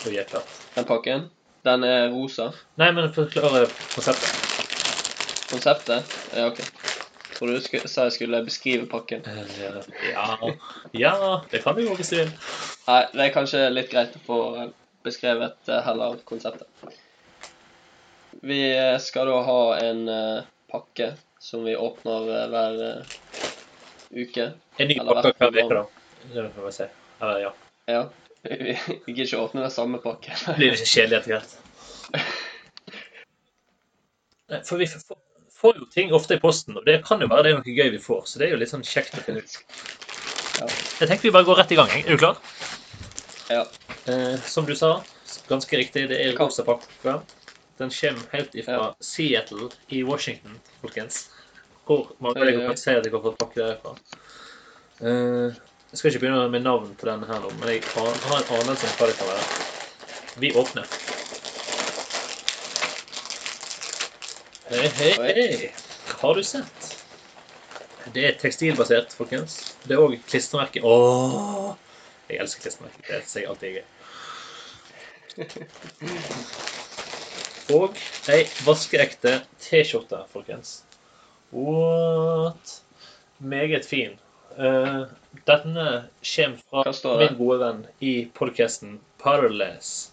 å 0.09 0.13
gjeppe? 0.13 0.41
Den 0.75 0.85
pakken, 0.89 1.25
den 1.67 1.83
er 1.87 2.09
rosa. 2.13 2.49
Nei, 2.81 2.91
men 2.95 3.11
forklare 3.15 3.67
konseptet. 3.93 4.33
Konseptet 5.51 6.15
Ja, 6.35 6.47
OK. 6.49 6.59
Tror 7.33 7.49
du 7.49 7.59
sku- 7.65 7.87
sa 7.89 8.05
jeg 8.07 8.13
skulle 8.17 8.43
beskrive 8.45 8.85
pakken? 8.89 9.23
Eh, 9.25 9.81
Ja, 10.13 10.37
ja, 10.93 11.13
det 11.51 11.63
kan 11.63 11.75
du 11.75 11.81
jo 11.83 11.95
hvis 11.97 12.09
du 12.13 12.17
vil. 12.21 12.31
Nei, 12.87 12.99
det 13.13 13.25
er 13.27 13.33
kanskje 13.33 13.63
litt 13.73 13.89
greit 13.91 14.15
å 14.15 14.21
få 14.27 14.39
beskrevet 15.03 15.69
eh, 15.69 15.81
heller 15.85 16.17
konseptet. 16.29 16.67
Vi 18.43 18.59
eh, 18.75 18.97
skal 18.99 19.27
da 19.31 19.41
ha 19.47 19.59
en 19.81 20.03
pakke 20.71 21.13
som 21.43 21.63
vi 21.67 21.75
åpner 21.75 22.47
hver 22.49 23.05
uke. 24.13 24.51
En 24.79 24.87
ny 24.89 24.97
pakke 24.99 25.33
hver 25.37 25.57
uke, 25.57 25.75
da. 25.75 25.85
Det 26.33 26.49
får 26.55 26.65
vi 26.69 26.71
se. 26.71 26.87
Eller, 27.21 27.39
ja. 27.47 27.53
Ja. 27.91 28.03
Vi 29.05 29.13
gidder 29.13 29.23
ikke 29.23 29.39
åpne 29.39 29.63
den 29.63 29.71
samme 29.71 29.99
pakken. 30.03 30.35
Det 30.45 30.55
blir 30.57 30.73
litt 30.75 30.87
kjedelig 30.87 31.21
etter 31.21 31.31
hvert. 31.37 31.51
For 34.67 34.77
vi 34.77 34.87
får, 34.87 35.15
får 35.55 35.77
jo 35.79 35.85
ting 35.93 36.11
ofte 36.13 36.35
i 36.35 36.41
posten, 36.41 36.75
og 36.77 36.83
det 36.85 36.99
kan 37.07 37.23
jo 37.23 37.29
være 37.31 37.43
det 37.47 37.53
er 37.53 37.61
noe 37.61 37.75
gøy 37.77 37.93
vi 37.95 38.01
får. 38.03 38.25
Så 38.29 38.41
det 38.41 38.49
er 38.49 38.55
jo 38.55 38.59
litt 38.61 38.73
sånn 38.73 38.83
kjekt 38.85 39.15
å 39.17 39.23
finne 39.23 39.41
ut. 39.45 39.55
Ja. 40.59 40.67
Jeg 40.99 41.07
tenker 41.07 41.23
vi 41.29 41.33
bare 41.33 41.47
går 41.47 41.61
rett 41.63 41.71
i 41.73 41.79
gang. 41.79 41.93
Er 42.03 42.11
du 42.11 42.19
klar? 42.19 42.41
Ja. 43.49 43.63
Eh, 44.11 44.35
som 44.43 44.67
du 44.67 44.75
sa, 44.77 44.97
ganske 45.49 45.79
riktig, 45.79 46.09
det 46.11 46.19
er 46.21 46.35
rosa 46.37 46.67
pakke. 46.67 47.15
Den 47.79 47.89
kommer 47.89 48.35
helt 48.35 48.55
ifra 48.59 48.75
Ja. 48.77 48.89
Seattle 48.99 49.71
i 49.89 50.03
Washington, 50.03 50.59
folkens. 50.83 51.29
Hvor 51.87 52.11
mange 52.19 52.43
Oi, 52.43 52.51
dere 52.51 52.67
kan 52.67 52.77
se 52.79 52.93
at 52.95 53.07
jeg 53.07 53.15
har 53.15 53.23
fått 53.23 53.39
pakke 53.39 53.63
derfra? 53.63 53.95
Eh, 55.03 55.63
jeg 55.93 55.97
skal 55.99 56.09
ikke 56.09 56.19
begynne 56.23 56.49
med 56.49 56.63
navn 56.65 56.95
på 56.97 57.05
denne 57.05 57.27
her 57.29 57.37
nå, 57.43 57.49
men 57.59 57.69
jeg 57.69 57.83
har 57.93 58.07
en 58.09 58.15
anelse 58.55 58.87
om 58.89 58.93
hva 58.97 59.05
det 59.11 59.17
kan 59.19 59.27
være. 59.29 59.43
Vi 60.41 60.49
åpner. 60.57 60.87
Hei, 64.71 64.87
hei, 64.97 65.11
hei. 65.37 65.69
Har 66.23 66.33
du 66.33 66.41
sett? 66.49 66.87
Det 68.15 68.25
er 68.25 68.39
tekstilbasert, 68.41 69.13
folkens. 69.13 69.59
Det 69.85 69.93
er 69.93 70.01
òg 70.01 70.17
klistremerke. 70.25 70.81
Åh! 70.81 71.77
Jeg 72.31 72.41
elsker 72.41 72.65
klistremerke. 72.65 73.05
Det 73.11 73.21
sier 73.29 73.45
jeg 73.45 73.53
alltid 73.53 73.77
er. 73.77 73.85
Og 77.77 77.93
ei 78.33 78.41
vaskeekte 78.65 79.37
T-skjorte, 79.61 80.25
folkens. 80.33 80.79
What? 81.53 82.81
Meget 83.37 83.85
fin. 83.85 84.17
Eh, 84.57 85.03
denne 85.49 85.87
kommer 86.35 86.93
fra 86.93 87.17
min 87.19 87.37
gode 87.37 87.59
venn 87.63 87.81
i 87.99 88.13
podcasten 88.37 88.99
Parless. 89.21 90.11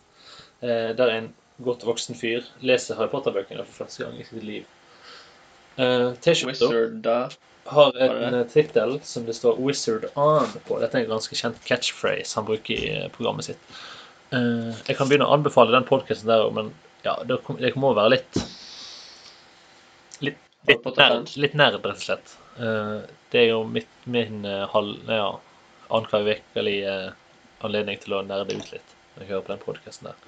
Uh, 0.60 0.92
der 0.96 1.08
en 1.08 1.30
godt 1.64 1.84
voksen 1.88 2.16
fyr. 2.16 2.44
Leser 2.60 2.98
Harry 2.98 3.08
Potter-bøkene 3.12 3.64
for 3.64 3.84
første 3.84 4.04
gang 4.04 4.18
i 4.20 4.26
sitt 4.28 4.44
liv. 4.44 4.66
Uh, 5.80 6.12
T-skjorta 6.20 7.30
har 7.70 7.96
en 8.02 8.34
eh, 8.34 8.46
tittel 8.46 8.98
som 9.02 9.26
det 9.26 9.34
står 9.34 9.56
'Wizard 9.60 10.04
On' 10.14 10.58
på. 10.66 10.78
Dette 10.80 10.98
er 10.98 11.04
en 11.04 11.14
ganske 11.14 11.36
kjent 11.36 11.60
catchphrase 11.64 12.34
han 12.34 12.48
bruker 12.48 12.74
i 12.74 12.90
eh, 12.96 13.08
programmet 13.14 13.46
sitt. 13.50 13.60
Uh, 14.32 14.70
jeg 14.86 14.96
kan 14.96 15.08
begynne 15.10 15.26
å 15.26 15.34
anbefale 15.34 15.74
den 15.74 15.86
podkasten 15.86 16.30
der 16.30 16.44
òg, 16.44 16.54
men 16.54 16.72
ja, 17.04 17.16
det, 17.26 17.40
må 17.76 17.94
være 17.96 18.16
litt 18.16 18.42
Litt, 20.20 20.36
litt, 20.68 20.84
nerd, 20.98 21.32
litt 21.40 21.54
nerd, 21.56 21.80
rett 21.80 21.96
og 21.96 22.04
slett. 22.04 22.34
Eh, 22.58 22.98
det 23.30 23.44
er 23.44 23.48
jo 23.52 23.62
mitt, 23.68 23.90
min 24.10 24.44
eh, 24.48 24.66
halv... 24.72 24.98
Ja, 25.08 25.30
annenhver 25.90 26.38
ukelige 26.38 26.90
anledning 27.66 27.98
til 28.00 28.14
å 28.14 28.22
nerde 28.22 28.54
ut 28.54 28.68
litt 28.72 28.92
når 29.14 29.24
jeg 29.24 29.30
hører 29.32 29.46
på 29.46 29.52
den 29.52 29.64
podkasten 29.64 30.10
der. 30.10 30.20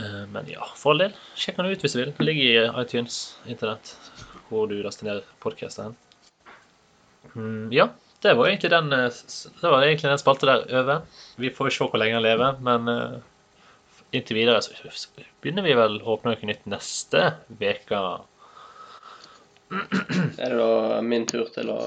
Eh, 0.00 0.24
Men 0.32 0.50
ja, 0.50 0.66
for 0.76 0.94
all 0.94 1.04
del. 1.04 1.14
Sjekk 1.38 1.60
den 1.60 1.70
ut 1.70 1.84
hvis 1.84 1.94
du 1.96 2.00
vil. 2.02 2.12
Den 2.16 2.28
ligger 2.28 2.48
i 2.48 2.82
iTunes, 2.82 3.20
internett, 3.46 3.94
hvor 4.50 4.66
du 4.70 4.76
laster 4.84 5.08
ned 5.08 5.22
podkasten. 5.44 5.96
Mm, 7.34 7.72
ja, 7.74 7.88
det 8.22 8.34
var 8.38 8.48
egentlig 8.48 8.70
den 8.72 8.92
eh, 8.92 9.22
Det 9.60 9.70
var 9.70 9.82
egentlig 9.84 10.10
den 10.10 10.20
spalta 10.22 10.50
der 10.50 10.66
over. 10.82 11.22
Vi 11.40 11.52
får 11.54 11.72
se 11.74 11.88
hvor 11.88 12.00
lenge 12.02 12.18
den 12.18 12.26
lever, 12.26 12.60
men 12.66 12.92
eh, 12.92 13.18
inntil 14.16 14.40
videre 14.40 14.62
så 14.62 14.74
begynner 15.42 15.66
vi 15.66 15.74
vel 15.76 16.00
å 16.02 16.16
åpne 16.16 16.34
noe 16.34 16.50
nytt 16.50 16.66
neste 16.70 17.28
uke. 17.50 18.02
Er 19.70 20.52
det 20.52 20.58
da 20.58 21.00
min 21.02 21.26
tur 21.26 21.48
til 21.54 21.70
å 21.72 21.78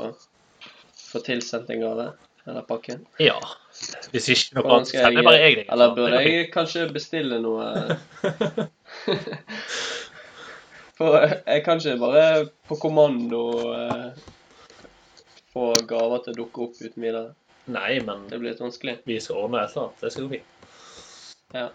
få 1.10 1.22
tilsendt 1.26 1.70
en 1.74 1.84
gave? 1.84 2.08
Eller 2.50 2.66
pakke? 2.68 2.98
Ja. 3.22 3.38
Hvis 4.14 4.30
ikke 4.34 4.58
noe 4.58 4.78
annet, 4.78 4.92
sender 4.92 5.26
bare 5.28 5.42
jeg 5.44 5.58
deg. 5.60 5.66
Eller 5.74 5.96
burde 5.96 6.22
jeg 6.26 6.48
kanskje 6.54 6.88
bestille 6.96 7.40
noe 7.44 7.66
For 11.00 11.16
jeg 11.24 11.64
kan 11.64 11.80
ikke 11.80 12.00
bare 12.02 12.24
på 12.68 12.76
kommando 12.82 13.44
eh, 13.72 14.10
få 15.54 15.70
gaver 15.88 16.26
til 16.26 16.34
å 16.34 16.40
dukke 16.42 16.66
opp 16.66 16.82
uten 16.82 17.06
videre. 17.06 17.30
Nei, 17.72 18.00
men 18.04 18.26
Det 18.28 18.40
blir 18.42 18.52
litt 18.52 18.64
vanskelig. 18.64 18.98
vi 19.08 19.20
skal 19.24 19.46
ordne 19.46 19.62
et 19.64 19.72
eller 19.72 19.86
annet. 19.86 20.02
Det 20.02 20.12
skal 20.12 20.26
gå 20.26 20.34
fint. 20.34 20.50
Ja. 21.56 21.70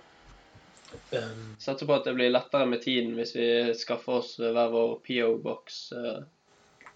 Um, 1.14 1.54
Satser 1.62 1.88
på 1.88 1.96
at 1.96 2.06
det 2.08 2.14
blir 2.16 2.32
lettere 2.32 2.66
med 2.68 2.82
tiden 2.84 3.14
hvis 3.18 3.34
vi 3.36 3.48
skaffer 3.78 4.20
oss 4.20 4.34
hver 4.40 4.70
vår 4.72 4.98
PO-boks. 5.06 5.80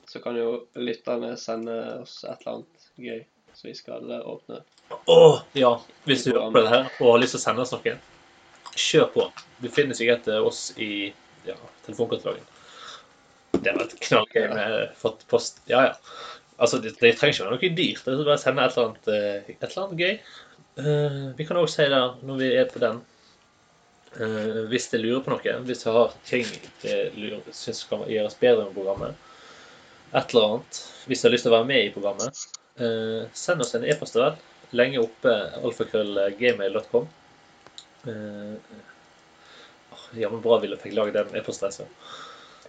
Så 0.08 0.22
kan 0.24 0.38
jo 0.38 0.64
lytterne 0.80 1.34
sende 1.36 1.74
oss 2.00 2.22
et 2.24 2.38
eller 2.40 2.54
annet 2.58 2.88
gøy 2.96 3.26
så 3.58 3.66
vi 3.66 3.74
skal 3.74 4.12
åpne. 4.22 4.60
Åh, 5.04 5.40
ja. 5.52 5.80
Hvis 6.04 6.24
du 6.24 6.30
hører 6.30 6.52
på 6.52 6.60
det 6.62 6.70
her 6.70 6.84
og 7.00 7.10
har 7.10 7.22
lyst 7.22 7.34
til 7.34 7.40
å 7.40 7.42
sende 7.42 7.64
oss 7.64 7.72
noe, 7.74 7.94
kjør 8.78 9.08
på. 9.14 9.24
Du 9.58 9.66
finner 9.72 9.98
sikkert 9.98 10.28
eh, 10.30 10.38
oss 10.38 10.68
i 10.78 11.08
ja, 11.48 11.56
telefonkatalogen. 11.86 12.44
Det 13.58 13.72
var 13.74 13.82
et 13.82 13.96
knallgøy 14.04 14.44
med 14.52 14.76
fått 15.00 15.24
post. 15.30 15.58
Ja, 15.66 15.88
ja. 15.88 15.96
Altså, 16.58 16.78
det, 16.82 16.94
det 17.00 17.16
trenger 17.18 17.34
ikke 17.34 17.48
være 17.48 17.56
noe 17.56 17.72
dyrt. 17.80 18.04
Det 18.04 18.14
er 18.14 18.22
bare 18.22 18.38
å 18.38 18.42
sende 18.44 18.66
et 18.68 18.76
eller 18.76 18.92
annet, 18.92 19.10
eh, 19.16 19.50
et 19.56 19.66
eller 19.66 19.84
annet 19.84 20.04
gøy. 20.04 20.14
Uh, 20.78 21.22
vi 21.34 21.42
kan 21.48 21.58
også 21.58 21.80
si 21.80 21.88
det 21.90 22.02
når 22.28 22.36
vi 22.38 22.48
er 22.54 22.68
på 22.70 22.82
den. 22.82 23.00
Eh, 24.18 24.62
hvis 24.72 24.88
dere 24.90 25.04
lurer 25.04 25.22
på 25.24 25.30
noe, 25.34 25.56
hvis 25.68 25.84
dere 25.84 25.94
har 25.94 26.14
ting 26.26 26.46
dere 26.82 27.54
syns 27.54 27.84
kan 27.90 28.02
gjøres 28.10 28.38
bedre 28.40 28.64
med 28.66 28.74
programmet, 28.74 29.14
et 30.12 30.32
eller 30.34 30.46
annet, 30.48 30.80
hvis 31.06 31.22
dere 31.22 31.30
har 31.30 31.36
lyst 31.36 31.46
til 31.46 31.52
å 31.52 31.56
være 31.58 31.68
med 31.70 31.84
i 31.86 31.92
programmet, 31.94 32.44
eh, 32.80 33.22
send 33.36 33.62
oss 33.62 33.74
en 33.78 33.86
e-post 33.86 34.18
vel. 34.18 34.38
Lenge 34.76 35.00
oppe 35.00 35.34
alfakrøllgmail.com. 35.64 37.08
Eh, 38.08 38.56
Jammen 40.08 40.22
ja, 40.22 40.30
men 40.32 40.40
bra 40.44 40.56
ville 40.62 40.76
fikk 40.80 40.94
lagd 40.96 41.16
den 41.16 41.34
e-postadressen. 41.36 41.88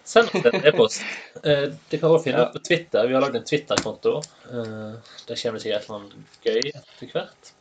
Send 0.10 0.32
oss 0.36 0.46
en 0.50 0.66
e-post. 0.66 1.04
Eh, 1.44 1.68
det 1.90 2.00
kan 2.02 2.10
også 2.10 2.24
finne 2.26 2.46
Ja. 2.46 2.50
på 2.52 2.60
Twitter. 2.60 3.08
Vi 3.08 3.14
har 3.14 3.22
lagd 3.22 3.36
en 3.36 3.46
Twitter-konto. 3.48 4.18
Eh, 4.50 4.94
der 5.28 5.36
kommer 5.42 5.60
det 5.60 5.64
sikkert 5.64 5.82
et 5.82 5.90
eller 5.90 6.00
annet 6.00 6.44
gøy 6.44 6.72
etter 6.74 7.14
hvert. 7.14 7.52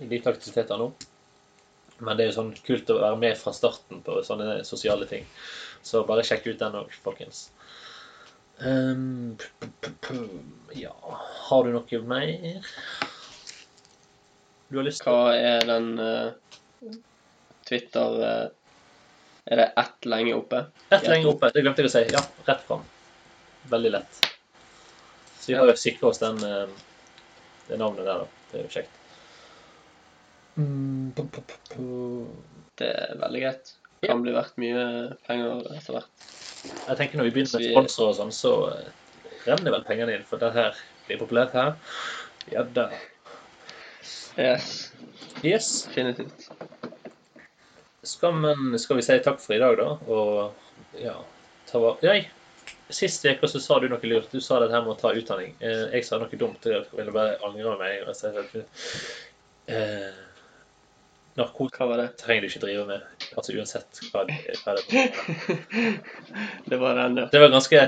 Lite 0.00 0.32
aktiviteter 0.32 0.78
nå. 0.80 0.90
Men 2.02 2.18
det 2.18 2.24
er 2.24 2.32
jo 2.32 2.38
sånn 2.40 2.54
kult 2.66 2.90
å 2.90 2.98
være 2.98 3.18
med 3.20 3.38
fra 3.38 3.54
starten 3.54 4.02
på 4.02 4.18
sånne 4.26 4.62
sosiale 4.66 5.06
ting. 5.10 5.26
Så 5.86 6.02
bare 6.06 6.24
sjekk 6.26 6.48
ut 6.50 6.62
den 6.62 6.78
òg, 6.82 6.94
folkens. 7.04 7.46
Um, 8.62 9.38
ja 10.78 10.92
Har 11.48 11.64
du 11.66 11.72
noe 11.74 12.00
mer 12.06 12.28
du 14.72 14.78
har 14.78 14.86
lyst 14.86 15.02
til? 15.02 15.12
Hva 15.12 15.32
er 15.36 15.66
den 15.68 15.88
uh, 16.00 16.92
Twitter 17.68 18.14
uh, 18.22 18.46
Er 19.44 19.60
det 19.60 19.66
ett 19.82 20.06
lenge 20.08 20.36
oppe? 20.38 20.62
Ett 20.88 21.04
lenge 21.10 21.28
oppe. 21.28 21.50
Det 21.52 21.64
glemte 21.64 21.84
jeg 21.84 21.90
å 21.90 21.92
si. 21.92 22.04
Ja, 22.14 22.22
rett 22.46 22.62
fram. 22.64 22.86
Veldig 23.68 23.92
lett. 23.98 24.22
Så 25.34 25.50
vi 25.50 25.58
har 25.58 25.68
jo 25.68 25.76
sikra 25.76 26.08
oss 26.08 26.22
den, 26.22 26.40
uh, 26.40 27.42
det 27.68 27.82
navnet 27.82 28.08
der, 28.08 28.24
da. 28.24 28.48
Det 28.52 28.62
er 28.62 28.64
jo 28.64 28.72
kjekt. 28.78 29.01
Mm. 30.56 31.12
Det 32.76 32.88
er 32.88 33.14
veldig 33.20 33.42
greit. 33.44 33.72
Kan 34.02 34.22
bli 34.24 34.34
verdt 34.34 34.58
mye 34.58 34.84
penger 35.28 35.62
etter 35.76 35.96
hvert. 35.96 36.26
Jeg 36.88 36.96
tenker 36.98 37.18
Når 37.18 37.28
vi 37.28 37.34
begynner 37.36 37.62
med 37.62 37.72
sponsorer 37.74 38.10
og 38.12 38.18
sånn, 38.18 38.34
så 38.34 38.52
eh, 38.72 38.90
renner 39.46 39.74
vel 39.76 39.86
pengene 39.86 40.16
inn. 40.16 40.26
For 40.26 40.42
det 40.42 40.52
her 40.56 40.76
blir 41.06 41.20
populært 41.22 41.54
her. 41.56 41.76
Ja 42.52 42.64
da. 42.66 42.88
Yes, 44.38 44.90
Yes. 45.42 45.68
definitivt. 45.88 46.48
Skal, 48.02 48.34
men, 48.34 48.78
skal 48.82 48.98
vi 48.98 49.04
si 49.06 49.18
takk 49.22 49.38
for 49.42 49.54
i 49.54 49.60
dag, 49.62 49.76
da? 49.78 49.90
Og 50.10 50.98
ja 50.98 51.14
ta 51.70 51.78
var... 51.82 52.00
Nei, 52.02 52.24
sist 52.92 53.24
uke 53.26 53.48
sa 53.48 53.78
du 53.80 53.86
noe 53.90 54.10
lurt. 54.10 54.32
Du 54.32 54.42
sa 54.42 54.58
det 54.60 54.72
her 54.72 54.82
med 54.84 54.96
å 54.96 54.98
ta 55.00 55.12
utdanning. 55.16 55.54
Eh, 55.62 55.86
jeg 55.94 56.06
sa 56.08 56.18
noe 56.18 56.38
dumt. 56.40 56.66
Jeg 56.66 56.88
ville 56.92 57.14
bare 57.14 57.38
angre 57.46 57.76
meg. 57.80 58.02
og 58.02 58.12
jeg 58.12 58.18
sa, 58.18 58.66
Eh, 59.70 60.10
narkotika 61.38 61.86
var 61.86 62.02
det? 62.02 62.08
trenger 62.20 62.44
du 62.44 62.48
ikke 62.48 62.62
drive 62.64 62.86
med. 62.88 63.28
Altså 63.36 63.54
uansett 63.56 64.00
hva 64.12 64.24
det, 64.28 64.38
hva 64.64 64.74
det 64.78 65.02
er. 65.02 65.20
Det 66.70 66.78
var 66.80 66.98
den, 66.98 67.20
ja. 67.22 67.28
Det 67.32 67.40
var 67.42 67.52
ganske 67.52 67.86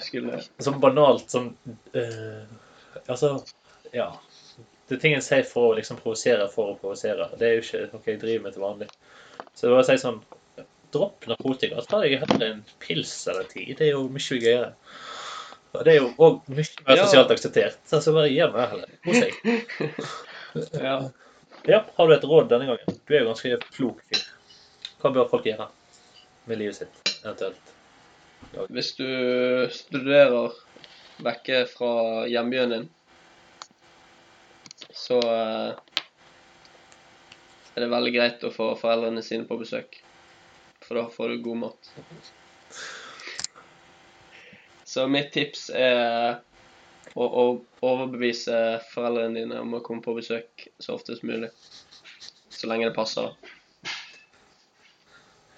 sånn 0.65 0.81
banalt 0.83 1.33
sånn 1.33 1.51
uh, 1.97 2.45
Altså, 3.09 3.35
ja. 3.93 4.09
Det 4.89 4.97
er 4.97 5.03
ting 5.03 5.17
en 5.17 5.25
sier 5.25 5.45
for 5.49 5.73
å 5.73 5.77
liksom 5.79 5.99
provosere 6.01 6.47
for 6.53 6.73
å 6.73 6.79
provosere. 6.81 7.29
Det 7.41 7.49
er 7.49 7.59
jo 7.59 7.65
ikke 7.65 7.83
noe 7.93 8.09
jeg 8.09 8.21
driver 8.23 8.47
med 8.47 8.57
til 8.57 8.65
vanlig. 8.65 8.89
Så 9.55 9.67
det 9.67 9.75
var 9.75 9.85
å 9.85 9.89
si 9.89 10.01
sånn 10.01 10.23
Dropp 10.95 11.27
narkotika. 11.27 11.83
Ta 11.91 11.99
deg 12.05 12.21
heller 12.21 12.45
en 12.47 12.61
pils 12.79 13.13
eller 13.27 13.49
ti. 13.51 13.65
Det 13.75 13.89
er 13.89 13.97
jo 13.97 14.05
mye 14.15 14.37
gøyere. 14.39 14.69
Og 15.75 15.83
det 15.83 15.91
er 15.91 15.97
jo 15.99 16.11
òg 16.23 16.53
mye 16.55 16.85
mer 16.87 17.01
sosialt 17.01 17.33
akseptert. 17.35 17.81
Altså 17.91 18.15
bare 18.15 18.31
gi 18.31 18.47
meg 18.55 18.69
heller. 18.75 18.93
Kos 19.07 19.25
deg. 19.25 19.35
Ja. 20.79 21.01
Ja, 21.67 21.85
har 21.95 22.09
du 22.09 22.15
et 22.15 22.25
råd 22.25 22.51
denne 22.53 22.67
gangen? 22.69 22.99
Du 23.07 23.15
er 23.15 23.23
jo 23.23 23.31
ganske 23.31 23.57
klok 23.73 24.03
fyr. 24.05 24.25
Hva 25.01 25.11
bør 25.15 25.31
folk 25.31 25.47
gjøre 25.49 25.71
med 26.45 26.61
livet 26.61 26.77
sitt, 26.77 26.99
eventuelt? 27.23 27.73
Hvis 28.69 28.91
du 28.99 29.07
studerer 29.73 30.53
vekke 31.25 31.63
fra 31.71 31.95
hjembyen 32.29 32.75
din, 32.75 32.85
så 34.93 35.17
eh, 35.25 35.73
er 37.73 37.81
det 37.87 37.93
veldig 37.97 38.13
greit 38.13 38.45
å 38.45 38.53
få 38.53 38.69
foreldrene 38.77 39.25
sine 39.25 39.49
på 39.49 39.57
besøk. 39.63 39.97
For 40.85 41.01
da 41.01 41.09
får 41.09 41.33
du 41.33 41.45
god 41.47 41.63
mat. 41.63 41.93
Så 44.85 45.09
mitt 45.09 45.33
tips 45.33 45.71
er 45.73 46.43
å, 47.15 47.25
og 47.27 47.85
overbevise 47.85 48.59
foreldrene 48.93 49.39
dine 49.43 49.61
om 49.63 49.77
å 49.79 49.83
komme 49.87 50.03
på 50.05 50.15
besøk 50.17 50.69
så 50.83 50.97
ofte 50.97 51.17
som 51.19 51.31
mulig. 51.31 51.51
Så 52.55 52.67
lenge 52.71 52.89
det 52.89 52.97
passer, 52.97 53.31
da. 53.31 53.91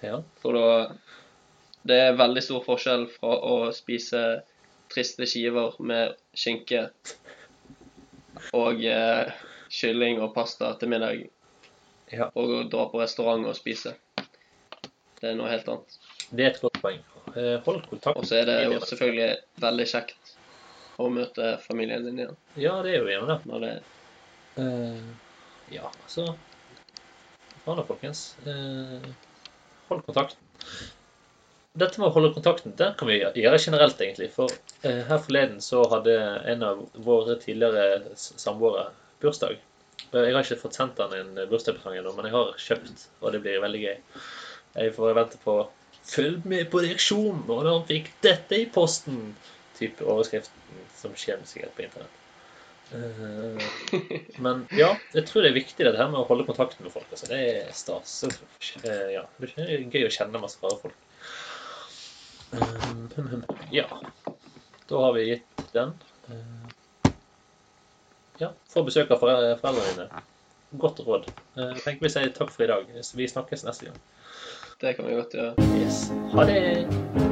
Ja. 0.05 0.19
For 0.41 0.53
da 0.53 0.67
Det 1.87 1.95
er 2.03 2.17
veldig 2.19 2.41
stor 2.43 2.63
forskjell 2.65 3.05
fra 3.13 3.37
å 3.47 3.69
spise 3.73 4.19
triste 4.91 5.23
skiver 5.29 5.77
med 5.79 6.17
skinke 6.35 6.81
og 8.55 8.83
eh, 8.85 9.29
kylling 9.71 10.19
og 10.23 10.33
pasta 10.35 10.73
til 10.79 10.91
middag, 10.91 11.23
Ja. 12.11 12.27
og 12.35 12.51
å 12.57 12.59
dra 12.71 12.85
på 12.91 12.99
restaurant 13.01 13.47
og 13.47 13.55
spise. 13.57 13.95
Det 15.19 15.31
er 15.31 15.35
noe 15.39 15.49
helt 15.51 15.67
annet. 15.67 15.95
Det 16.29 16.43
er 16.45 16.51
et 16.53 16.61
godt 16.61 16.77
poeng. 16.83 16.99
Eh, 17.35 17.57
Hold 17.65 17.81
kontakt. 17.89 18.17
Og 18.19 18.27
så 18.27 18.41
er 18.41 18.45
det 18.47 18.57
jo 18.67 18.77
selvfølgelig 18.83 19.29
veldig 19.63 19.87
kjekt 19.91 20.26
å 20.97 21.07
møte 21.13 21.55
familien 21.65 22.05
din 22.05 22.19
igjen. 22.21 22.37
Ja, 22.57 22.75
det 22.85 22.93
er 22.95 23.01
jo 23.01 23.11
gjerne 23.11 23.33
det. 23.33 23.39
Når 23.51 23.65
det 23.65 23.73
uh, 24.57 25.01
ja, 25.73 25.91
så 26.09 26.27
Faen 27.65 27.79
da, 27.79 27.83
folkens. 27.87 28.29
Uh, 28.47 29.03
hold 29.89 30.05
kontakten. 30.07 30.39
Dette 31.77 32.01
med 32.01 32.07
å 32.07 32.13
holde 32.15 32.31
kontakten, 32.33 32.73
der 32.79 32.95
kan 32.97 33.09
vi 33.11 33.19
gjøre 33.19 33.59
generelt, 33.61 33.99
egentlig. 34.01 34.31
For 34.33 34.49
uh, 34.85 35.01
her 35.09 35.19
forleden 35.21 35.59
så 35.61 35.83
hadde 35.91 36.15
en 36.53 36.63
av 36.65 36.85
våre 37.05 37.37
tidligere 37.41 38.15
samboere 38.15 38.87
bursdag. 39.21 39.59
Jeg 40.07 40.31
har 40.31 40.45
ikke 40.45 40.61
fått 40.61 40.77
sendt 40.79 40.99
han 41.03 41.13
en 41.17 41.33
bursdagspresang 41.51 41.97
ennå, 41.99 42.13
men 42.15 42.29
jeg 42.29 42.37
har 42.37 42.53
kjøpt, 42.63 43.09
og 43.19 43.33
det 43.35 43.41
blir 43.43 43.59
veldig 43.59 43.81
gøy. 43.83 43.97
Jeg 44.77 44.93
får 44.95 45.17
vente 45.17 45.39
på 45.43 45.57
'Følg 46.07 46.45
med 46.47 46.69
på 46.71 46.79
reaksjonen 46.85 47.41
når 47.49 47.65
han 47.67 47.87
fikk 47.89 48.13
dette 48.23 48.61
i 48.61 48.67
posten'. 48.71 49.33
Type 49.75 50.05
overskriften 50.07 50.85
som 50.97 51.13
skjer 51.17 51.43
sikkert 51.47 51.75
på 51.77 51.85
internett. 51.87 52.23
Eh, 52.91 53.63
men 54.37 54.67
ja, 54.71 54.93
jeg 55.13 55.27
tror 55.27 55.43
det 55.43 55.51
er 55.51 55.57
viktig 55.57 55.85
dette 55.85 55.99
her 55.99 56.11
med 56.11 56.21
å 56.21 56.27
holde 56.29 56.47
kontakten 56.47 56.87
med 56.87 56.93
folk. 56.93 57.09
Altså. 57.11 57.29
Det 57.31 57.41
er 57.41 57.73
stas. 57.75 58.15
Eh, 58.83 59.11
ja, 59.17 59.25
det 59.41 59.51
er 59.65 59.85
gøy 59.91 60.07
å 60.07 60.13
kjenne 60.13 60.41
masse 60.43 60.61
rare 60.63 60.79
folk. 60.85 60.97
Eh, 62.55 63.37
ja. 63.75 63.87
Da 64.87 65.03
har 65.03 65.15
vi 65.17 65.27
gitt 65.33 65.63
den. 65.75 65.93
Ja, 68.39 68.53
få 68.71 68.85
besøk 68.87 69.11
av 69.11 69.19
foreldrene 69.19 69.87
dine. 69.89 70.25
Godt 70.79 70.99
råd. 71.03 71.27
Jeg 71.57 71.79
tenker 71.83 72.07
vi 72.07 72.11
sier 72.13 72.33
takk 72.35 72.51
for 72.53 72.67
i 72.67 72.71
dag. 72.71 72.91
Vi 72.93 73.31
snakkes 73.31 73.65
neste 73.67 73.89
gang. 73.89 74.03
Det 74.83 74.93
kan 74.95 75.09
vi 75.09 75.17
godt 75.17 75.33
gjøre. 75.33 75.71
Yes. 75.79 76.05
Ha 76.35 76.45
det! 76.45 77.26